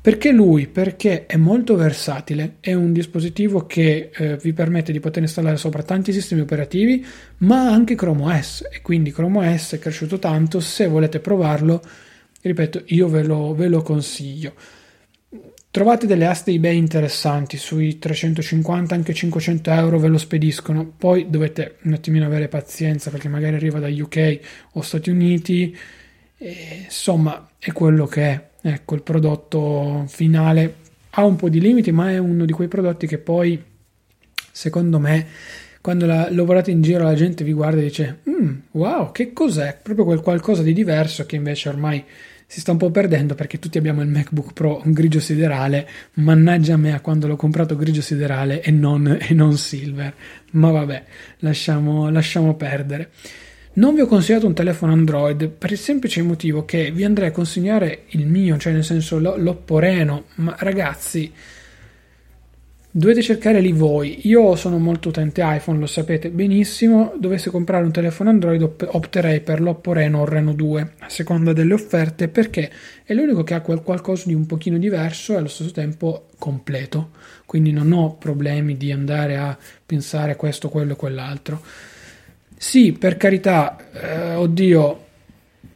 Perché 0.00 0.32
lui? 0.32 0.66
Perché 0.66 1.26
è 1.26 1.36
molto 1.36 1.76
versatile, 1.76 2.56
è 2.60 2.72
un 2.72 2.92
dispositivo 2.92 3.66
che 3.66 4.10
eh, 4.12 4.36
vi 4.36 4.52
permette 4.52 4.90
di 4.90 4.98
poter 4.98 5.22
installare 5.22 5.56
sopra 5.56 5.82
tanti 5.82 6.12
sistemi 6.12 6.40
operativi, 6.40 7.04
ma 7.38 7.68
anche 7.68 7.94
Chrome 7.94 8.36
OS 8.36 8.68
e 8.70 8.80
quindi 8.80 9.12
Chrome 9.12 9.48
OS 9.48 9.74
è 9.74 9.78
cresciuto 9.78 10.18
tanto, 10.18 10.58
se 10.58 10.88
volete 10.88 11.20
provarlo, 11.20 11.80
ripeto, 12.40 12.82
io 12.86 13.08
ve 13.08 13.22
lo, 13.22 13.54
ve 13.54 13.68
lo 13.68 13.82
consiglio. 13.82 14.54
Trovate 15.72 16.06
delle 16.06 16.26
aste 16.26 16.50
eBay 16.50 16.76
interessanti, 16.76 17.56
sui 17.56 17.98
350 17.98 18.94
anche 18.94 19.14
500 19.14 19.70
euro 19.70 19.98
ve 19.98 20.08
lo 20.08 20.18
spediscono, 20.18 20.84
poi 20.84 21.30
dovete 21.30 21.78
un 21.84 21.94
attimino 21.94 22.26
avere 22.26 22.46
pazienza 22.48 23.08
perché 23.08 23.30
magari 23.30 23.54
arriva 23.54 23.78
da 23.78 23.88
UK 23.88 24.40
o 24.72 24.82
Stati 24.82 25.08
Uniti, 25.08 25.74
e, 26.36 26.82
insomma 26.84 27.48
è 27.58 27.72
quello 27.72 28.04
che 28.04 28.22
è, 28.22 28.48
ecco 28.60 28.96
il 28.96 29.02
prodotto 29.02 30.04
finale. 30.08 30.74
Ha 31.08 31.24
un 31.24 31.36
po' 31.36 31.48
di 31.48 31.58
limiti 31.58 31.90
ma 31.90 32.10
è 32.10 32.18
uno 32.18 32.44
di 32.44 32.52
quei 32.52 32.68
prodotti 32.68 33.06
che 33.06 33.16
poi 33.16 33.58
secondo 34.50 34.98
me 34.98 35.26
quando 35.80 36.04
la, 36.04 36.28
lo 36.30 36.44
guardate 36.44 36.70
in 36.70 36.82
giro 36.82 37.04
la 37.04 37.14
gente 37.14 37.44
vi 37.44 37.54
guarda 37.54 37.80
e 37.80 37.84
dice 37.84 38.18
mm, 38.28 38.54
wow 38.72 39.10
che 39.10 39.32
cos'è? 39.32 39.78
Proprio 39.82 40.04
quel 40.04 40.20
qualcosa 40.20 40.60
di 40.62 40.74
diverso 40.74 41.24
che 41.24 41.36
invece 41.36 41.70
ormai 41.70 42.04
si 42.52 42.60
sta 42.60 42.72
un 42.72 42.76
po' 42.76 42.90
perdendo 42.90 43.34
perché 43.34 43.58
tutti 43.58 43.78
abbiamo 43.78 44.02
il 44.02 44.08
MacBook 44.08 44.52
Pro 44.52 44.82
grigio 44.84 45.20
siderale, 45.20 45.88
mannaggia 46.16 46.76
me 46.76 46.92
a 46.92 47.00
quando 47.00 47.26
l'ho 47.26 47.36
comprato 47.36 47.76
grigio 47.76 48.02
siderale 48.02 48.60
e 48.60 48.70
non, 48.70 49.16
e 49.18 49.32
non 49.32 49.56
silver, 49.56 50.12
ma 50.50 50.70
vabbè, 50.70 51.04
lasciamo, 51.38 52.10
lasciamo 52.10 52.54
perdere. 52.54 53.08
Non 53.74 53.94
vi 53.94 54.02
ho 54.02 54.06
consigliato 54.06 54.46
un 54.46 54.52
telefono 54.52 54.92
Android 54.92 55.48
per 55.48 55.72
il 55.72 55.78
semplice 55.78 56.20
motivo 56.20 56.66
che 56.66 56.90
vi 56.90 57.04
andrei 57.04 57.28
a 57.28 57.32
consigliare 57.32 58.02
il 58.08 58.26
mio, 58.26 58.58
cioè 58.58 58.74
nel 58.74 58.84
senso 58.84 59.18
l'Oppo 59.18 59.78
Reno, 59.78 60.24
ma 60.34 60.54
ragazzi 60.58 61.32
Dovete 62.94 63.22
cercare 63.22 63.60
lì 63.60 63.72
voi. 63.72 64.28
Io 64.28 64.54
sono 64.54 64.76
molto 64.76 65.08
utente 65.08 65.40
iPhone, 65.42 65.78
lo 65.78 65.86
sapete 65.86 66.28
benissimo. 66.28 67.14
Dovesse 67.18 67.48
comprare 67.48 67.84
un 67.84 67.90
telefono 67.90 68.28
Android, 68.28 68.60
opterei 68.62 69.40
per 69.40 69.62
l'Oppo 69.62 69.94
Reno 69.94 70.20
o 70.20 70.24
Reno 70.26 70.52
2 70.52 70.92
a 70.98 71.08
seconda 71.08 71.54
delle 71.54 71.72
offerte 71.72 72.28
perché 72.28 72.70
è 73.02 73.14
l'unico 73.14 73.44
che 73.44 73.54
ha 73.54 73.62
qualcosa 73.62 74.24
di 74.26 74.34
un 74.34 74.44
pochino 74.44 74.76
diverso 74.76 75.32
e 75.32 75.36
allo 75.36 75.48
stesso 75.48 75.70
tempo 75.70 76.26
completo. 76.38 77.12
Quindi 77.46 77.72
non 77.72 77.92
ho 77.92 78.14
problemi 78.16 78.76
di 78.76 78.92
andare 78.92 79.38
a 79.38 79.56
pensare 79.86 80.36
questo, 80.36 80.68
quello 80.68 80.92
e 80.92 80.96
quell'altro. 80.96 81.62
Sì, 82.54 82.92
per 82.92 83.16
carità, 83.16 83.78
eh, 83.90 84.34
oddio, 84.34 85.04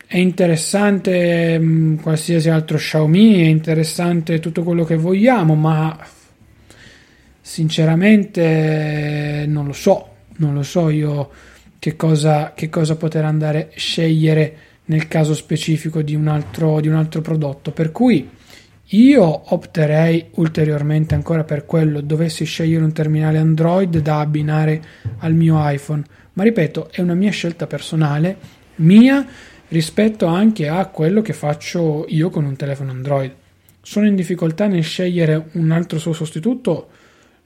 è 0.06 0.18
interessante 0.18 1.58
mh, 1.58 1.64
mm, 1.64 1.96
qualsiasi 1.96 2.50
altro 2.50 2.76
Xiaomi, 2.76 3.40
è 3.40 3.46
interessante 3.46 4.38
tutto 4.38 4.62
quello 4.62 4.84
che 4.84 4.96
vogliamo, 4.96 5.54
ma 5.54 5.98
Sinceramente 7.48 9.44
non 9.46 9.66
lo 9.66 9.72
so, 9.72 10.08
non 10.38 10.52
lo 10.52 10.64
so 10.64 10.90
io 10.90 11.30
che 11.78 11.94
cosa, 11.94 12.54
che 12.56 12.68
cosa 12.68 12.96
poter 12.96 13.24
andare 13.24 13.68
a 13.72 13.78
scegliere 13.78 14.56
nel 14.86 15.06
caso 15.06 15.32
specifico 15.32 16.02
di 16.02 16.16
un, 16.16 16.26
altro, 16.26 16.80
di 16.80 16.88
un 16.88 16.96
altro 16.96 17.20
prodotto. 17.20 17.70
Per 17.70 17.92
cui 17.92 18.28
io 18.82 19.54
opterei 19.54 20.26
ulteriormente 20.32 21.14
ancora 21.14 21.44
per 21.44 21.66
quello, 21.66 22.00
dovessi 22.00 22.44
scegliere 22.44 22.82
un 22.82 22.92
terminale 22.92 23.38
Android 23.38 23.96
da 24.00 24.18
abbinare 24.18 24.82
al 25.18 25.34
mio 25.34 25.56
iPhone. 25.70 26.02
Ma 26.32 26.42
ripeto, 26.42 26.88
è 26.90 27.00
una 27.00 27.14
mia 27.14 27.30
scelta 27.30 27.68
personale, 27.68 28.36
mia 28.76 29.24
rispetto 29.68 30.26
anche 30.26 30.66
a 30.66 30.84
quello 30.86 31.22
che 31.22 31.32
faccio 31.32 32.06
io 32.08 32.28
con 32.28 32.44
un 32.44 32.56
telefono 32.56 32.90
Android. 32.90 33.32
Sono 33.80 34.08
in 34.08 34.16
difficoltà 34.16 34.66
nel 34.66 34.82
scegliere 34.82 35.46
un 35.52 35.70
altro 35.70 36.00
suo 36.00 36.12
sostituto? 36.12 36.88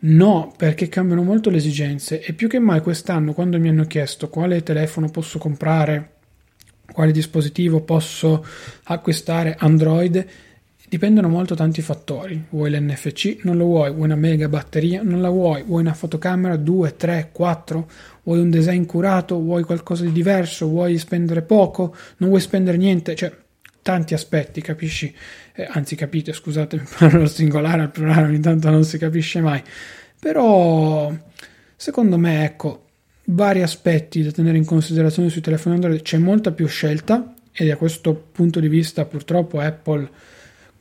No, 0.03 0.53
perché 0.57 0.89
cambiano 0.89 1.23
molto 1.23 1.51
le 1.51 1.59
esigenze 1.59 2.23
e 2.23 2.33
più 2.33 2.49
che 2.49 2.59
mai 2.59 2.81
quest'anno 2.81 3.35
quando 3.35 3.59
mi 3.59 3.69
hanno 3.69 3.85
chiesto 3.85 4.31
quale 4.31 4.63
telefono 4.63 5.11
posso 5.11 5.39
comprare, 5.39 6.13
quale 6.91 7.13
dispositivo 7.13 7.83
posso 7.83 8.43
acquistare 8.85 9.57
Android, 9.59 10.27
dipendono 10.89 11.29
molto 11.29 11.55
tanti 11.55 11.83
fattori. 11.83 12.47
Vuoi 12.49 12.71
l'NFC? 12.71 13.41
Non 13.43 13.59
lo 13.59 13.67
vuoi. 13.67 13.91
Vuoi 13.91 14.05
una 14.05 14.17
mega 14.17 14.49
batteria? 14.49 15.03
Non 15.03 15.21
la 15.21 15.29
vuoi. 15.29 15.63
Vuoi 15.63 15.83
una 15.83 15.95
fotocamera 15.95 16.57
2, 16.57 16.97
3, 16.97 17.29
4? 17.31 17.91
Vuoi 18.23 18.41
un 18.41 18.51
design 18.51 18.85
curato? 18.87 19.39
Vuoi 19.39 19.63
qualcosa 19.63 20.03
di 20.05 20.13
diverso? 20.13 20.67
Vuoi 20.67 20.99
spendere 20.99 21.43
poco? 21.43 21.95
Non 22.17 22.31
vuoi 22.31 22.41
spendere 22.41 22.77
niente? 22.77 23.15
Cioè, 23.15 23.33
tanti 23.83 24.15
aspetti, 24.15 24.61
capisci? 24.63 25.15
Eh, 25.61 25.69
anzi, 25.71 25.95
capite, 25.95 26.33
scusate, 26.33 26.83
parlo 26.99 27.27
singolare, 27.27 27.83
al 27.83 27.91
plurale, 27.91 28.29
ogni 28.29 28.41
tanto 28.41 28.71
non 28.71 28.83
si 28.83 28.97
capisce 28.97 29.43
mai. 29.43 29.63
Però, 30.19 31.13
secondo 31.77 32.17
me, 32.17 32.45
ecco, 32.45 32.87
vari 33.25 33.61
aspetti 33.61 34.23
da 34.23 34.31
tenere 34.31 34.57
in 34.57 34.65
considerazione 34.65 35.29
sui 35.29 35.43
telefoni 35.43 35.75
Android. 35.75 36.01
C'è 36.01 36.17
molta 36.17 36.53
più 36.53 36.67
scelta 36.67 37.35
e 37.53 37.67
da 37.67 37.77
questo 37.77 38.15
punto 38.33 38.59
di 38.59 38.69
vista 38.69 39.05
purtroppo 39.05 39.59
Apple 39.61 40.09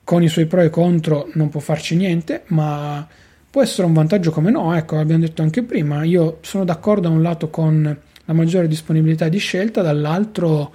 con 0.06 0.24
i 0.24 0.30
suoi 0.30 0.46
pro 0.46 0.62
e 0.62 0.70
contro 0.70 1.30
non 1.34 1.50
può 1.50 1.60
farci 1.60 1.96
niente, 1.98 2.44
ma 2.48 3.06
può 3.50 3.62
essere 3.62 3.86
un 3.86 3.94
vantaggio 3.94 4.32
come 4.32 4.50
no, 4.50 4.76
ecco, 4.76 4.98
abbiamo 4.98 5.24
detto 5.24 5.42
anche 5.42 5.62
prima, 5.64 6.04
io 6.04 6.38
sono 6.42 6.64
d'accordo 6.64 7.10
da 7.10 7.14
un 7.14 7.22
lato 7.22 7.50
con 7.50 7.98
la 8.26 8.34
maggiore 8.34 8.68
disponibilità 8.68 9.28
di 9.28 9.40
scelta, 9.40 9.82
dall'altro 9.82 10.72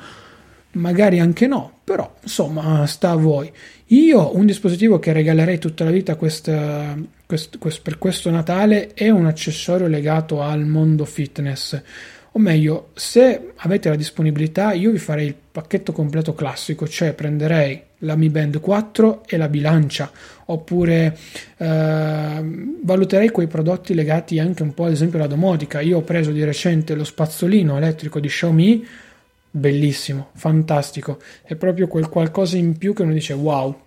magari 0.73 1.21
anche 1.21 1.47
no, 1.47 1.81
però 1.85 2.15
insomma 2.23 2.87
sta 2.87 3.11
a 3.11 3.17
voi. 3.17 3.51
Io 3.95 4.37
un 4.37 4.45
dispositivo 4.45 4.99
che 4.99 5.13
regalerei 5.13 5.59
tutta 5.59 5.85
la 5.85 5.91
vita 5.91 6.17
questa, 6.17 6.97
quest, 7.27 7.59
quest, 7.59 7.81
per 7.81 7.99
questo 7.99 8.31
Natale 8.31 8.93
è 8.93 9.09
un 9.09 9.27
accessorio 9.27 9.87
legato 9.87 10.43
al 10.43 10.65
mondo 10.67 11.05
fitness 11.05 11.81
o 12.37 12.41
meglio, 12.41 12.91
se 12.95 13.53
avete 13.55 13.89
la 13.89 13.95
disponibilità, 13.95 14.73
io 14.73 14.91
vi 14.91 14.99
farei 14.99 15.27
il 15.29 15.37
pacchetto 15.53 15.93
completo 15.93 16.35
classico, 16.35 16.89
cioè 16.89 17.13
prenderei 17.13 17.81
la 17.99 18.17
Mi 18.17 18.29
Band 18.29 18.59
4 18.59 19.23
e 19.25 19.37
la 19.37 19.49
bilancia, 19.49 20.11
oppure 20.47 21.17
eh, 21.57 22.45
valuterei 22.83 23.29
quei 23.29 23.47
prodotti 23.47 23.95
legati 23.95 24.41
anche 24.41 24.65
un 24.65 24.75
po' 24.75 24.87
ad 24.87 24.91
esempio 24.91 25.19
alla 25.21 25.29
domotica. 25.29 25.81
Io 25.81 25.99
ho 25.99 26.03
preso 26.03 26.33
di 26.33 26.43
recente 26.43 26.97
lo 26.97 27.05
spazzolino 27.05 27.77
elettrico 27.77 28.19
di 28.19 28.27
Xiaomi, 28.27 28.85
bellissimo, 29.53 30.31
fantastico, 30.35 31.21
è 31.45 31.55
proprio 31.55 31.87
quel 31.87 32.09
qualcosa 32.09 32.57
in 32.57 32.77
più 32.77 32.95
che 32.95 33.03
uno 33.03 33.13
dice 33.13 33.33
wow. 33.33 33.83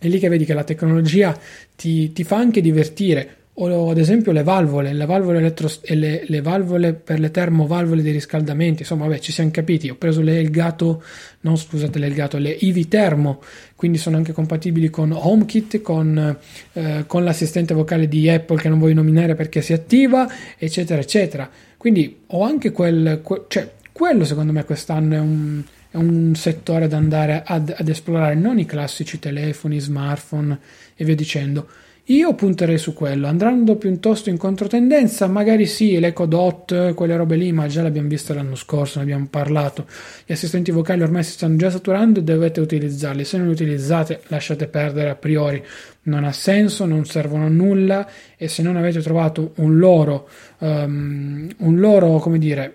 È 0.00 0.08
lì 0.08 0.18
che 0.18 0.30
vedi 0.30 0.46
che 0.46 0.54
la 0.54 0.64
tecnologia 0.64 1.38
ti, 1.76 2.10
ti 2.12 2.24
fa 2.24 2.36
anche 2.36 2.62
divertire. 2.62 3.34
O 3.52 3.90
ad 3.90 3.98
esempio 3.98 4.32
le 4.32 4.42
valvole, 4.42 4.94
le 4.94 5.04
valvole, 5.04 5.36
elettro- 5.38 5.70
le, 5.88 6.22
le 6.26 6.40
valvole 6.40 6.94
per 6.94 7.20
le 7.20 7.30
termovalvole 7.30 8.00
dei 8.00 8.12
riscaldamenti, 8.12 8.82
insomma 8.82 9.04
vabbè 9.04 9.18
ci 9.18 9.32
siamo 9.32 9.50
capiti, 9.50 9.90
ho 9.90 9.96
preso 9.96 10.22
le 10.22 10.38
Elgato, 10.38 11.02
no 11.40 11.56
scusate 11.56 11.98
le 11.98 12.06
Elgato, 12.06 12.38
le 12.38 12.56
Ivi 12.60 12.88
Termo, 12.88 13.42
quindi 13.76 13.98
sono 13.98 14.16
anche 14.16 14.32
compatibili 14.32 14.88
con 14.88 15.12
HomeKit, 15.12 15.82
con, 15.82 16.38
eh, 16.72 17.04
con 17.06 17.22
l'assistente 17.22 17.74
vocale 17.74 18.08
di 18.08 18.30
Apple 18.30 18.56
che 18.56 18.70
non 18.70 18.78
voglio 18.78 18.94
nominare 18.94 19.34
perché 19.34 19.60
si 19.60 19.74
attiva, 19.74 20.26
eccetera 20.56 21.02
eccetera, 21.02 21.50
quindi 21.76 22.20
ho 22.28 22.42
anche 22.42 22.72
quel, 22.72 23.20
quel 23.22 23.44
cioè 23.48 23.70
quello 23.92 24.24
secondo 24.24 24.52
me 24.52 24.64
quest'anno 24.64 25.14
è 25.14 25.18
un, 25.18 25.62
è 25.90 25.96
un 25.96 26.34
settore 26.34 26.88
da 26.88 26.96
andare 26.96 27.42
ad, 27.44 27.74
ad 27.76 27.88
esplorare, 27.88 28.34
non 28.34 28.58
i 28.58 28.64
classici 28.64 29.18
telefoni, 29.18 29.80
smartphone 29.80 30.58
e 30.94 31.04
via 31.04 31.14
dicendo 31.14 31.68
io 32.10 32.34
punterei 32.34 32.76
su 32.76 32.92
quello, 32.92 33.28
andando 33.28 33.76
piuttosto 33.76 34.30
in 34.30 34.36
controtendenza, 34.36 35.28
magari 35.28 35.64
sì, 35.66 35.96
l'Eco 36.00 36.26
Dot, 36.26 36.92
quelle 36.94 37.16
robe 37.16 37.36
lì, 37.36 37.52
ma 37.52 37.68
già 37.68 37.82
l'abbiamo 37.82 38.08
vista 38.08 38.34
l'anno 38.34 38.56
scorso, 38.56 38.98
ne 38.98 39.04
abbiamo 39.04 39.28
parlato. 39.30 39.86
Gli 40.26 40.32
assistenti 40.32 40.72
vocali 40.72 41.02
ormai 41.02 41.22
si 41.22 41.32
stanno 41.32 41.54
già 41.54 41.70
saturando 41.70 42.18
e 42.18 42.24
dovete 42.24 42.60
utilizzarli. 42.60 43.24
Se 43.24 43.36
non 43.36 43.46
li 43.46 43.52
utilizzate, 43.52 44.22
lasciate 44.26 44.66
perdere 44.66 45.10
a 45.10 45.14
priori. 45.14 45.62
Non 46.04 46.24
ha 46.24 46.32
senso, 46.32 46.84
non 46.84 47.04
servono 47.04 47.44
a 47.44 47.48
nulla 47.48 48.08
e 48.36 48.48
se 48.48 48.62
non 48.62 48.74
avete 48.76 49.00
trovato 49.02 49.52
un 49.56 49.78
loro, 49.78 50.28
um, 50.58 51.48
un 51.58 51.78
loro, 51.78 52.18
come 52.18 52.38
dire, 52.38 52.74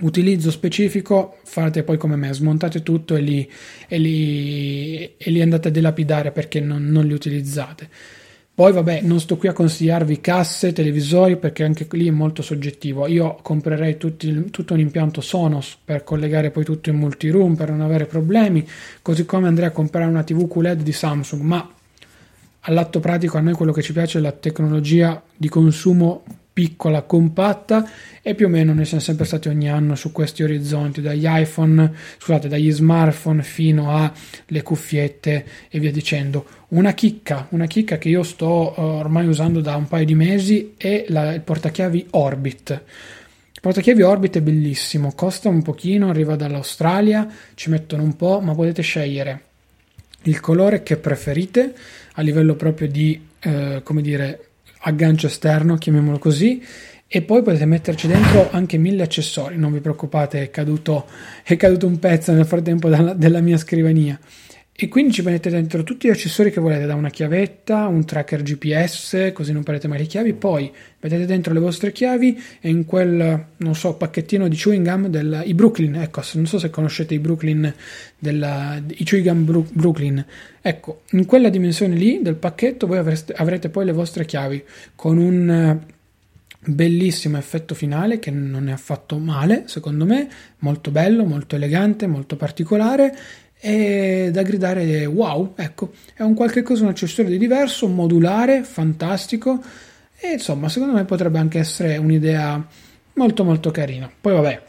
utilizzo 0.00 0.50
specifico 0.50 1.38
fate 1.42 1.82
poi 1.82 1.96
come 1.96 2.16
me 2.16 2.32
smontate 2.32 2.82
tutto 2.82 3.16
e 3.16 3.20
li, 3.20 3.50
e 3.88 3.98
li, 3.98 5.16
e 5.16 5.30
li 5.30 5.40
andate 5.40 5.68
a 5.68 5.70
dilapidare 5.70 6.30
perché 6.30 6.60
non, 6.60 6.84
non, 6.86 7.06
li 7.06 7.12
utilizzate. 7.12 7.88
Poi 8.54 8.72
vabbè 8.72 9.02
non 9.02 9.20
sto 9.20 9.36
qui 9.36 9.48
a 9.48 9.52
consigliarvi 9.52 10.20
casse 10.20 10.72
televisori 10.72 11.36
perché 11.36 11.62
anche 11.62 11.86
lì 11.92 12.08
è 12.08 12.12
molto 12.12 12.42
soggettivo. 12.42 13.06
Io 13.06 13.38
comprerei 13.40 13.96
tutti, 13.96 14.50
tutto 14.50 14.74
un 14.74 14.80
impianto 14.80 15.20
Sonos 15.20 15.78
per 15.84 16.02
collegare 16.02 16.50
poi 16.50 16.64
tutto 16.64 16.90
in 16.90 16.96
multiroom 16.96 17.54
per 17.54 17.70
non 17.70 17.80
avere 17.80 18.06
problemi 18.06 18.66
così 19.00 19.24
come 19.24 19.46
andrei 19.46 19.68
a 19.68 19.72
comprare 19.72 20.08
una 20.08 20.24
tv 20.24 20.48
QLED 20.48 20.82
di 20.82 20.92
Samsung. 20.92 21.42
Ma 21.42 21.72
all'atto 22.62 22.98
pratico 22.98 23.38
a 23.38 23.40
noi 23.40 23.54
quello 23.54 23.72
che 23.72 23.82
ci 23.82 23.92
piace 23.92 24.18
è 24.18 24.20
la 24.20 24.32
tecnologia 24.32 25.22
di 25.36 25.48
consumo 25.48 26.24
piccola, 26.58 27.02
compatta 27.02 27.88
e 28.20 28.34
più 28.34 28.46
o 28.46 28.48
meno 28.48 28.74
noi 28.74 28.84
siamo 28.84 29.00
sempre 29.00 29.24
stati 29.24 29.46
ogni 29.46 29.70
anno 29.70 29.94
su 29.94 30.10
questi 30.10 30.42
orizzonti, 30.42 31.00
dagli 31.00 31.22
iPhone, 31.24 31.92
scusate, 32.18 32.48
dagli 32.48 32.72
smartphone 32.72 33.44
fino 33.44 33.94
alle 33.94 34.62
cuffiette 34.64 35.46
e 35.68 35.78
via 35.78 35.92
dicendo. 35.92 36.44
Una 36.70 36.94
chicca, 36.94 37.46
una 37.50 37.66
chicca 37.66 37.96
che 37.96 38.08
io 38.08 38.24
sto 38.24 38.74
uh, 38.76 38.80
ormai 38.80 39.28
usando 39.28 39.60
da 39.60 39.76
un 39.76 39.86
paio 39.86 40.04
di 40.04 40.16
mesi 40.16 40.74
è 40.76 41.04
la, 41.10 41.32
il 41.32 41.42
portachiavi 41.42 42.08
Orbit. 42.10 42.70
Il 43.52 43.60
portachiavi 43.60 44.02
Orbit 44.02 44.38
è 44.38 44.42
bellissimo, 44.42 45.12
costa 45.14 45.48
un 45.48 45.62
pochino, 45.62 46.08
arriva 46.08 46.34
dall'Australia, 46.34 47.28
ci 47.54 47.70
mettono 47.70 48.02
un 48.02 48.16
po', 48.16 48.40
ma 48.40 48.52
potete 48.52 48.82
scegliere 48.82 49.42
il 50.22 50.40
colore 50.40 50.82
che 50.82 50.96
preferite 50.96 51.72
a 52.14 52.22
livello 52.22 52.56
proprio 52.56 52.88
di, 52.88 53.28
eh, 53.38 53.80
come 53.84 54.02
dire, 54.02 54.47
aggancio 54.80 55.26
esterno, 55.26 55.76
chiamiamolo 55.76 56.18
così, 56.18 56.62
e 57.06 57.22
poi 57.22 57.42
potete 57.42 57.64
metterci 57.64 58.06
dentro 58.06 58.50
anche 58.50 58.76
mille 58.76 59.02
accessori, 59.02 59.56
non 59.56 59.72
vi 59.72 59.80
preoccupate, 59.80 60.42
è 60.42 60.50
caduto, 60.50 61.06
è 61.42 61.56
caduto 61.56 61.86
un 61.86 61.98
pezzo 61.98 62.32
nel 62.32 62.44
frattempo 62.44 62.88
dalla, 62.88 63.14
della 63.14 63.40
mia 63.40 63.56
scrivania. 63.56 64.18
E 64.80 64.86
quindi 64.86 65.12
ci 65.12 65.22
mettete 65.22 65.50
dentro 65.50 65.82
tutti 65.82 66.06
gli 66.06 66.10
accessori 66.12 66.52
che 66.52 66.60
volete, 66.60 66.86
da 66.86 66.94
una 66.94 67.10
chiavetta, 67.10 67.88
un 67.88 68.04
tracker 68.04 68.44
GPS, 68.44 69.32
così 69.34 69.52
non 69.52 69.64
perdete 69.64 69.88
mai 69.88 69.98
le 69.98 70.06
chiavi. 70.06 70.34
Poi 70.34 70.72
mettete 71.00 71.26
dentro 71.26 71.52
le 71.52 71.58
vostre 71.58 71.90
chiavi 71.90 72.40
e 72.60 72.68
in 72.68 72.84
quel, 72.84 73.46
non 73.56 73.74
so, 73.74 73.94
pacchettino 73.94 74.46
di 74.46 74.54
chewing 74.54 74.88
gum 74.88 75.08
del, 75.08 75.42
i 75.46 75.54
Brooklyn. 75.54 75.96
Ecco, 75.96 76.22
non 76.34 76.46
so 76.46 76.60
se 76.60 76.70
conoscete 76.70 77.12
i 77.12 77.18
Brooklyn, 77.18 77.74
della, 78.16 78.80
i 78.86 79.02
chewing 79.02 79.26
gum 79.26 79.44
Bru, 79.44 79.66
Brooklyn. 79.68 80.24
Ecco, 80.62 81.00
in 81.10 81.26
quella 81.26 81.48
dimensione 81.48 81.96
lì 81.96 82.20
del 82.22 82.36
pacchetto 82.36 82.86
voi 82.86 82.98
avreste, 82.98 83.32
avrete 83.32 83.70
poi 83.70 83.84
le 83.84 83.92
vostre 83.92 84.26
chiavi 84.26 84.62
con 84.94 85.18
un 85.18 85.80
bellissimo 86.60 87.36
effetto 87.36 87.74
finale 87.74 88.20
che 88.20 88.30
non 88.30 88.68
è 88.68 88.72
affatto 88.72 89.18
male, 89.18 89.64
secondo 89.66 90.04
me, 90.04 90.28
molto 90.58 90.92
bello, 90.92 91.24
molto 91.24 91.56
elegante, 91.56 92.06
molto 92.06 92.36
particolare 92.36 93.12
e 93.60 94.30
da 94.32 94.42
gridare 94.42 95.04
wow, 95.06 95.54
ecco, 95.56 95.92
è 96.14 96.22
un 96.22 96.34
qualche 96.34 96.62
cosa, 96.62 96.84
un 96.84 96.90
accessorio 96.90 97.30
di 97.30 97.38
diverso, 97.38 97.88
modulare, 97.88 98.62
fantastico 98.62 99.60
e 100.20 100.32
insomma, 100.32 100.68
secondo 100.68 100.94
me 100.94 101.04
potrebbe 101.04 101.38
anche 101.38 101.58
essere 101.58 101.96
un'idea 101.96 102.66
molto 103.14 103.44
molto 103.44 103.70
carina. 103.70 104.10
Poi 104.20 104.32
vabbè, 104.32 104.62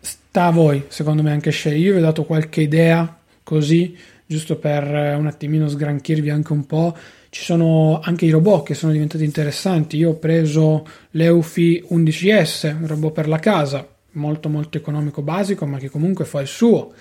sta 0.00 0.46
a 0.46 0.50
voi, 0.50 0.84
secondo 0.88 1.22
me 1.22 1.30
anche 1.30 1.50
scegliere. 1.50 1.80
Io 1.80 1.92
vi 1.92 1.98
ho 1.98 2.02
dato 2.02 2.24
qualche 2.24 2.60
idea 2.60 3.18
così, 3.42 3.96
giusto 4.26 4.56
per 4.56 4.84
un 5.16 5.26
attimino 5.26 5.68
sgranchirvi 5.68 6.30
anche 6.30 6.52
un 6.52 6.66
po'. 6.66 6.96
Ci 7.30 7.42
sono 7.42 8.00
anche 8.02 8.24
i 8.26 8.30
robot 8.30 8.66
che 8.66 8.74
sono 8.74 8.92
diventati 8.92 9.24
interessanti. 9.24 9.96
Io 9.96 10.10
ho 10.10 10.14
preso 10.14 10.86
l'Eufi 11.12 11.84
11S, 11.88 12.74
un 12.74 12.86
robot 12.86 13.12
per 13.12 13.28
la 13.28 13.38
casa, 13.38 13.93
molto 14.14 14.48
molto 14.48 14.78
economico 14.78 15.22
basico 15.22 15.66
ma 15.66 15.78
che 15.78 15.88
comunque 15.88 16.24
fa 16.24 16.40
il 16.40 16.46
suo. 16.46 16.92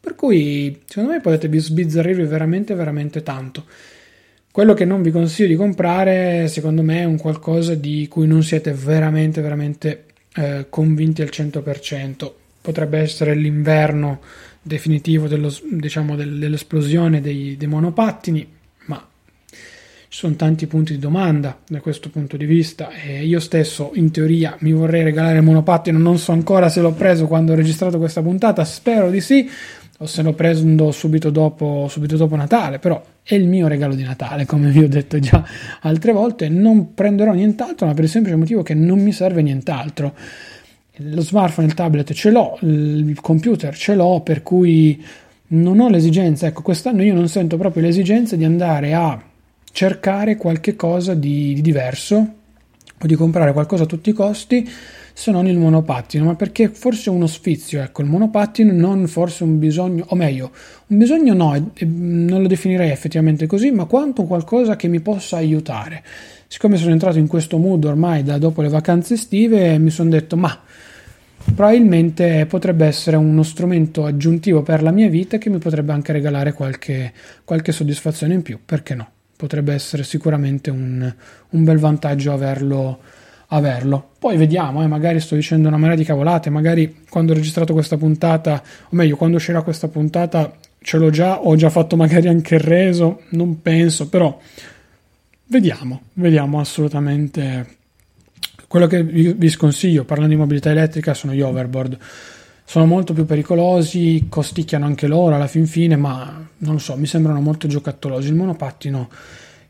Per 0.00 0.14
cui 0.14 0.80
secondo 0.86 1.12
me 1.12 1.20
potete 1.20 1.58
sbizzarrirvi 1.58 2.24
veramente 2.24 2.74
veramente 2.74 3.22
tanto. 3.22 3.64
Quello 4.50 4.74
che 4.74 4.84
non 4.84 5.02
vi 5.02 5.10
consiglio 5.10 5.48
di 5.48 5.54
comprare 5.54 6.48
secondo 6.48 6.82
me 6.82 7.00
è 7.00 7.04
un 7.04 7.18
qualcosa 7.18 7.74
di 7.74 8.08
cui 8.08 8.26
non 8.26 8.42
siete 8.42 8.72
veramente 8.72 9.40
veramente 9.40 10.04
eh, 10.34 10.66
convinti 10.68 11.22
al 11.22 11.30
100% 11.30 12.32
potrebbe 12.60 12.98
essere 12.98 13.34
l'inverno 13.34 14.20
definitivo 14.62 15.26
dello, 15.26 15.54
diciamo, 15.70 16.16
dell'esplosione 16.16 17.20
dei, 17.20 17.56
dei 17.56 17.68
monopattini 17.68 18.58
ci 20.12 20.18
sono 20.18 20.34
tanti 20.34 20.66
punti 20.66 20.94
di 20.94 20.98
domanda 20.98 21.56
da 21.68 21.80
questo 21.80 22.10
punto 22.10 22.36
di 22.36 22.44
vista 22.44 22.90
e 22.90 23.24
io 23.24 23.38
stesso 23.38 23.92
in 23.94 24.10
teoria 24.10 24.56
mi 24.58 24.72
vorrei 24.72 25.04
regalare 25.04 25.36
il 25.36 25.44
monopattino, 25.44 25.96
non 26.00 26.18
so 26.18 26.32
ancora 26.32 26.68
se 26.68 26.80
l'ho 26.80 26.90
preso 26.90 27.28
quando 27.28 27.52
ho 27.52 27.54
registrato 27.54 27.96
questa 27.98 28.20
puntata, 28.20 28.64
spero 28.64 29.08
di 29.08 29.20
sì, 29.20 29.48
o 29.98 30.06
se 30.06 30.22
lo 30.22 30.32
prendo 30.32 30.90
subito 30.90 31.30
dopo, 31.30 31.86
subito 31.88 32.16
dopo 32.16 32.34
Natale, 32.34 32.80
però 32.80 33.00
è 33.22 33.36
il 33.36 33.46
mio 33.46 33.68
regalo 33.68 33.94
di 33.94 34.02
Natale, 34.02 34.46
come 34.46 34.70
vi 34.70 34.82
ho 34.82 34.88
detto 34.88 35.20
già 35.20 35.46
altre 35.82 36.10
volte, 36.10 36.48
non 36.48 36.92
prenderò 36.92 37.32
nient'altro, 37.32 37.86
ma 37.86 37.94
per 37.94 38.02
il 38.02 38.10
semplice 38.10 38.36
motivo 38.36 38.64
che 38.64 38.74
non 38.74 38.98
mi 38.98 39.12
serve 39.12 39.42
nient'altro. 39.42 40.12
Lo 40.96 41.20
smartphone, 41.20 41.68
il 41.68 41.74
tablet 41.74 42.12
ce 42.14 42.32
l'ho, 42.32 42.58
il 42.62 43.16
computer 43.20 43.76
ce 43.76 43.94
l'ho, 43.94 44.22
per 44.22 44.42
cui 44.42 45.00
non 45.48 45.78
ho 45.78 45.88
l'esigenza, 45.88 46.48
ecco, 46.48 46.62
quest'anno 46.62 47.04
io 47.04 47.14
non 47.14 47.28
sento 47.28 47.56
proprio 47.56 47.84
l'esigenza 47.84 48.34
di 48.34 48.44
andare 48.44 48.92
a 48.92 49.28
cercare 49.72 50.36
qualche 50.36 50.76
cosa 50.76 51.14
di, 51.14 51.54
di 51.54 51.60
diverso 51.60 52.34
o 53.02 53.06
di 53.06 53.14
comprare 53.14 53.52
qualcosa 53.52 53.84
a 53.84 53.86
tutti 53.86 54.10
i 54.10 54.14
costi 54.14 54.68
se 55.12 55.30
non 55.30 55.46
il 55.46 55.58
monopattino, 55.58 56.24
ma 56.24 56.34
perché 56.34 56.68
forse 56.68 57.10
uno 57.10 57.26
sfizio, 57.26 57.82
ecco, 57.82 58.00
il 58.00 58.08
monopattino 58.08 58.72
non 58.72 59.06
forse 59.06 59.44
un 59.44 59.58
bisogno, 59.58 60.06
o 60.08 60.16
meglio, 60.16 60.50
un 60.86 60.96
bisogno 60.96 61.34
no, 61.34 61.72
non 61.80 62.40
lo 62.40 62.48
definirei 62.48 62.90
effettivamente 62.90 63.46
così, 63.46 63.70
ma 63.70 63.84
quanto 63.84 64.24
qualcosa 64.24 64.76
che 64.76 64.88
mi 64.88 65.00
possa 65.00 65.36
aiutare. 65.36 66.02
Siccome 66.46 66.78
sono 66.78 66.92
entrato 66.92 67.18
in 67.18 67.26
questo 67.26 67.58
mood 67.58 67.84
ormai 67.84 68.22
da 68.22 68.38
dopo 68.38 68.62
le 68.62 68.70
vacanze 68.70 69.12
estive, 69.12 69.76
mi 69.76 69.90
sono 69.90 70.08
detto, 70.08 70.38
ma 70.38 70.58
probabilmente 71.54 72.46
potrebbe 72.46 72.86
essere 72.86 73.16
uno 73.16 73.42
strumento 73.42 74.06
aggiuntivo 74.06 74.62
per 74.62 74.82
la 74.82 74.90
mia 74.90 75.10
vita 75.10 75.36
che 75.36 75.50
mi 75.50 75.58
potrebbe 75.58 75.92
anche 75.92 76.12
regalare 76.12 76.54
qualche, 76.54 77.12
qualche 77.44 77.72
soddisfazione 77.72 78.32
in 78.32 78.40
più, 78.40 78.58
perché 78.64 78.94
no? 78.94 79.10
Potrebbe 79.40 79.72
essere 79.72 80.04
sicuramente 80.04 80.70
un, 80.70 81.14
un 81.50 81.64
bel 81.64 81.78
vantaggio 81.78 82.32
averlo, 82.32 82.98
averlo. 83.48 84.10
Poi 84.18 84.36
vediamo, 84.36 84.82
eh, 84.82 84.86
magari 84.86 85.18
sto 85.18 85.34
dicendo 85.34 85.68
una 85.68 85.78
marea 85.78 85.96
di 85.96 86.04
cavolate, 86.04 86.50
magari 86.50 87.04
quando 87.08 87.32
ho 87.32 87.34
registrato 87.34 87.72
questa 87.72 87.96
puntata, 87.96 88.62
o 88.84 88.88
meglio, 88.90 89.16
quando 89.16 89.36
uscirà 89.36 89.62
questa 89.62 89.88
puntata 89.88 90.52
ce 90.82 90.98
l'ho 90.98 91.08
già, 91.08 91.40
ho 91.40 91.56
già 91.56 91.70
fatto 91.70 91.96
magari 91.96 92.28
anche 92.28 92.56
il 92.56 92.60
reso, 92.60 93.22
non 93.30 93.62
penso, 93.62 94.08
però 94.10 94.38
vediamo, 95.46 96.02
vediamo 96.12 96.60
assolutamente 96.60 97.78
quello 98.68 98.86
che 98.86 99.02
vi 99.02 99.48
sconsiglio 99.48 100.04
parlando 100.04 100.34
di 100.34 100.38
mobilità 100.38 100.70
elettrica 100.70 101.14
sono 101.14 101.32
gli 101.32 101.40
overboard. 101.40 101.98
Sono 102.70 102.86
molto 102.86 103.12
più 103.14 103.26
pericolosi, 103.26 104.26
costicchiano 104.28 104.84
anche 104.84 105.08
loro 105.08 105.34
alla 105.34 105.48
fin 105.48 105.66
fine, 105.66 105.96
ma 105.96 106.46
non 106.58 106.78
so, 106.78 106.96
mi 106.96 107.06
sembrano 107.06 107.40
molto 107.40 107.66
giocattolosi. 107.66 108.28
Il 108.28 108.36
monopattino 108.36 109.08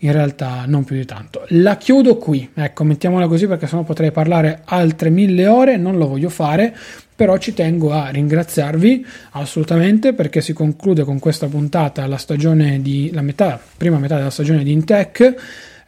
in 0.00 0.12
realtà 0.12 0.64
non 0.66 0.84
più 0.84 0.96
di 0.96 1.06
tanto. 1.06 1.46
La 1.48 1.78
chiudo 1.78 2.18
qui, 2.18 2.50
ecco, 2.52 2.84
mettiamola 2.84 3.26
così 3.26 3.46
perché 3.46 3.66
sennò 3.66 3.84
potrei 3.84 4.10
parlare 4.10 4.60
altre 4.66 5.08
mille 5.08 5.46
ore, 5.46 5.78
non 5.78 5.96
lo 5.96 6.08
voglio 6.08 6.28
fare, 6.28 6.76
però 7.16 7.38
ci 7.38 7.54
tengo 7.54 7.90
a 7.90 8.10
ringraziarvi 8.10 9.06
assolutamente 9.30 10.12
perché 10.12 10.42
si 10.42 10.52
conclude 10.52 11.02
con 11.02 11.18
questa 11.20 11.46
puntata 11.46 12.06
la 12.06 12.18
stagione 12.18 12.82
di 12.82 13.08
la 13.14 13.22
metà, 13.22 13.58
prima 13.78 13.96
metà 13.96 14.16
della 14.16 14.28
stagione 14.28 14.62
di 14.62 14.72
Intech 14.72 15.36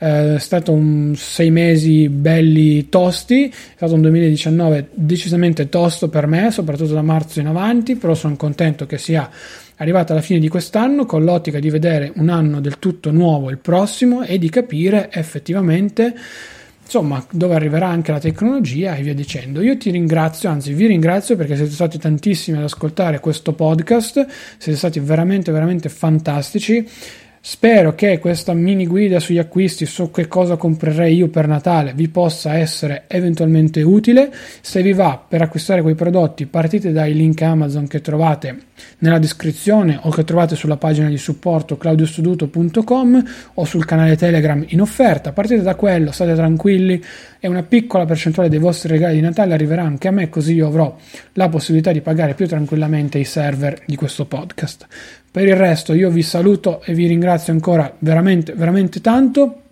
è 0.02 0.38
stato 0.40 0.72
un 0.72 1.14
sei 1.16 1.52
mesi 1.52 2.08
belli 2.08 2.88
tosti, 2.88 3.44
è 3.44 3.52
stato 3.76 3.94
un 3.94 4.00
2019 4.00 4.88
decisamente 4.94 5.68
tosto 5.68 6.08
per 6.08 6.26
me, 6.26 6.50
soprattutto 6.50 6.92
da 6.92 7.02
marzo 7.02 7.38
in 7.38 7.46
avanti, 7.46 7.94
però 7.94 8.12
sono 8.14 8.34
contento 8.34 8.84
che 8.84 8.98
sia 8.98 9.30
arrivata 9.76 10.12
alla 10.12 10.22
fine 10.22 10.40
di 10.40 10.48
quest'anno 10.48 11.06
con 11.06 11.22
l'ottica 11.22 11.60
di 11.60 11.70
vedere 11.70 12.12
un 12.16 12.30
anno 12.30 12.60
del 12.60 12.80
tutto 12.80 13.12
nuovo 13.12 13.48
il 13.48 13.58
prossimo 13.58 14.22
e 14.22 14.38
di 14.38 14.50
capire 14.50 15.08
effettivamente 15.12 16.14
insomma 16.82 17.24
dove 17.30 17.54
arriverà 17.54 17.86
anche 17.86 18.10
la 18.10 18.18
tecnologia 18.18 18.96
e 18.96 19.02
via 19.02 19.14
dicendo. 19.14 19.62
Io 19.62 19.76
ti 19.76 19.90
ringrazio, 19.90 20.50
anzi 20.50 20.74
vi 20.74 20.86
ringrazio 20.86 21.36
perché 21.36 21.54
siete 21.54 21.70
stati 21.70 21.96
tantissimi 21.96 22.58
ad 22.58 22.64
ascoltare 22.64 23.20
questo 23.20 23.52
podcast, 23.52 24.26
siete 24.58 24.76
stati 24.76 24.98
veramente 24.98 25.52
veramente 25.52 25.88
fantastici. 25.88 26.86
Spero 27.44 27.96
che 27.96 28.20
questa 28.20 28.54
mini 28.54 28.86
guida 28.86 29.18
sugli 29.18 29.38
acquisti 29.38 29.84
su 29.84 30.12
che 30.12 30.28
cosa 30.28 30.54
comprerei 30.54 31.16
io 31.16 31.26
per 31.26 31.48
Natale 31.48 31.92
vi 31.92 32.06
possa 32.08 32.54
essere 32.54 33.06
eventualmente 33.08 33.82
utile. 33.82 34.32
Se 34.60 34.80
vi 34.80 34.92
va 34.92 35.20
per 35.28 35.42
acquistare 35.42 35.82
quei 35.82 35.96
prodotti, 35.96 36.46
partite 36.46 36.92
dai 36.92 37.14
link 37.14 37.42
Amazon 37.42 37.88
che 37.88 38.00
trovate 38.00 38.56
nella 38.98 39.18
descrizione 39.18 39.98
o 40.02 40.10
che 40.10 40.22
trovate 40.22 40.54
sulla 40.54 40.76
pagina 40.76 41.08
di 41.08 41.18
supporto 41.18 41.76
claudiostuduto.com 41.76 43.24
o 43.54 43.64
sul 43.64 43.84
canale 43.86 44.16
Telegram 44.16 44.64
in 44.68 44.80
offerta. 44.80 45.32
Partite 45.32 45.62
da 45.62 45.74
quello, 45.74 46.12
state 46.12 46.34
tranquilli 46.34 47.02
e 47.40 47.48
una 47.48 47.64
piccola 47.64 48.04
percentuale 48.04 48.48
dei 48.48 48.60
vostri 48.60 48.88
regali 48.88 49.16
di 49.16 49.20
Natale 49.20 49.54
arriverà 49.54 49.82
anche 49.82 50.06
a 50.06 50.12
me, 50.12 50.28
così 50.28 50.54
io 50.54 50.68
avrò 50.68 50.96
la 51.32 51.48
possibilità 51.48 51.90
di 51.90 52.02
pagare 52.02 52.34
più 52.34 52.46
tranquillamente 52.46 53.18
i 53.18 53.24
server 53.24 53.82
di 53.84 53.96
questo 53.96 54.26
podcast. 54.26 54.86
Per 55.32 55.48
il 55.48 55.56
resto 55.56 55.94
io 55.94 56.10
vi 56.10 56.20
saluto 56.20 56.82
e 56.84 56.92
vi 56.92 57.06
ringrazio 57.06 57.54
ancora 57.54 57.90
veramente, 58.00 58.52
veramente 58.52 59.00
tanto 59.00 59.62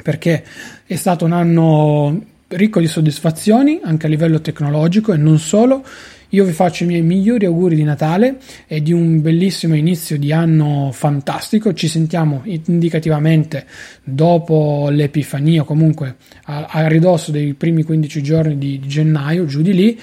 perché 0.00 0.44
è 0.86 0.94
stato 0.94 1.24
un 1.24 1.32
anno 1.32 2.22
ricco 2.46 2.78
di 2.78 2.86
soddisfazioni 2.86 3.80
anche 3.82 4.06
a 4.06 4.08
livello 4.08 4.40
tecnologico 4.40 5.12
e 5.12 5.16
non 5.16 5.40
solo. 5.40 5.84
Io 6.28 6.44
vi 6.44 6.52
faccio 6.52 6.84
i 6.84 6.86
miei 6.86 7.02
migliori 7.02 7.44
auguri 7.44 7.74
di 7.74 7.82
Natale 7.82 8.36
e 8.68 8.82
di 8.82 8.92
un 8.92 9.20
bellissimo 9.20 9.74
inizio 9.74 10.16
di 10.16 10.32
anno 10.32 10.90
fantastico. 10.92 11.74
Ci 11.74 11.88
sentiamo 11.88 12.42
indicativamente 12.44 13.66
dopo 14.04 14.90
l'Epifania, 14.90 15.64
comunque 15.64 16.16
a, 16.44 16.66
a 16.70 16.86
ridosso 16.86 17.32
dei 17.32 17.54
primi 17.54 17.82
15 17.82 18.22
giorni 18.22 18.58
di 18.58 18.78
gennaio, 18.78 19.44
giù 19.44 19.60
di 19.60 19.74
lì 19.74 20.00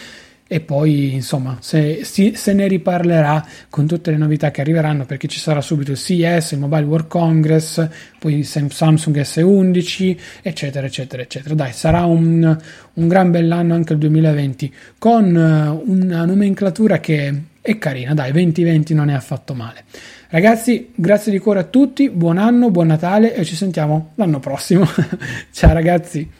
e 0.53 0.59
poi 0.59 1.13
insomma 1.13 1.59
se, 1.61 2.01
si, 2.03 2.33
se, 2.35 2.51
ne 2.51 2.67
riparlerà 2.67 3.47
con 3.69 3.87
tutte 3.87 4.11
le 4.11 4.17
novità 4.17 4.51
che 4.51 4.59
arriveranno 4.59 5.05
perché 5.05 5.29
ci 5.29 5.39
sarà 5.39 5.61
subito 5.61 5.91
il 5.91 5.97
CES, 5.97 6.51
il 6.51 6.59
Mobile 6.59 6.83
World 6.83 7.07
Congress, 7.07 7.87
poi 8.19 8.43
Samsung 8.43 9.15
S11 9.15 10.17
eccetera 10.41 10.85
eccetera 10.85 11.21
eccetera. 11.21 11.55
Dai 11.55 11.71
sarà 11.71 12.03
un, 12.03 12.57
un 12.95 13.07
gran 13.07 13.31
bell'anno 13.31 13.75
anche 13.75 13.93
il 13.93 13.99
2020 13.99 14.73
con 14.97 15.33
uh, 15.33 15.89
una 15.89 16.25
nomenclatura 16.25 16.99
che 16.99 17.43
è 17.61 17.77
carina. 17.77 18.13
Dai 18.13 18.33
2020 18.33 18.93
non 18.93 19.09
è 19.09 19.13
affatto 19.13 19.53
male. 19.53 19.85
Ragazzi 20.27 20.91
grazie 20.93 21.31
di 21.31 21.39
cuore 21.39 21.59
a 21.59 21.63
tutti 21.63 22.09
buon 22.09 22.37
anno 22.37 22.71
buon 22.71 22.87
Natale 22.87 23.35
e 23.35 23.45
ci 23.45 23.55
sentiamo 23.55 24.11
l'anno 24.15 24.41
prossimo. 24.41 24.85
Ciao 25.49 25.71
ragazzi 25.71 26.39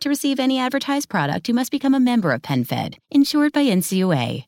to 0.00 0.08
receive 0.08 0.40
any 0.40 0.58
advertised 0.58 1.08
product, 1.08 1.48
you 1.48 1.54
must 1.54 1.70
become 1.70 1.94
a 1.94 2.00
member 2.00 2.32
of 2.32 2.42
PenFed, 2.42 2.96
insured 3.10 3.52
by 3.52 3.64
NCUA. 3.64 4.46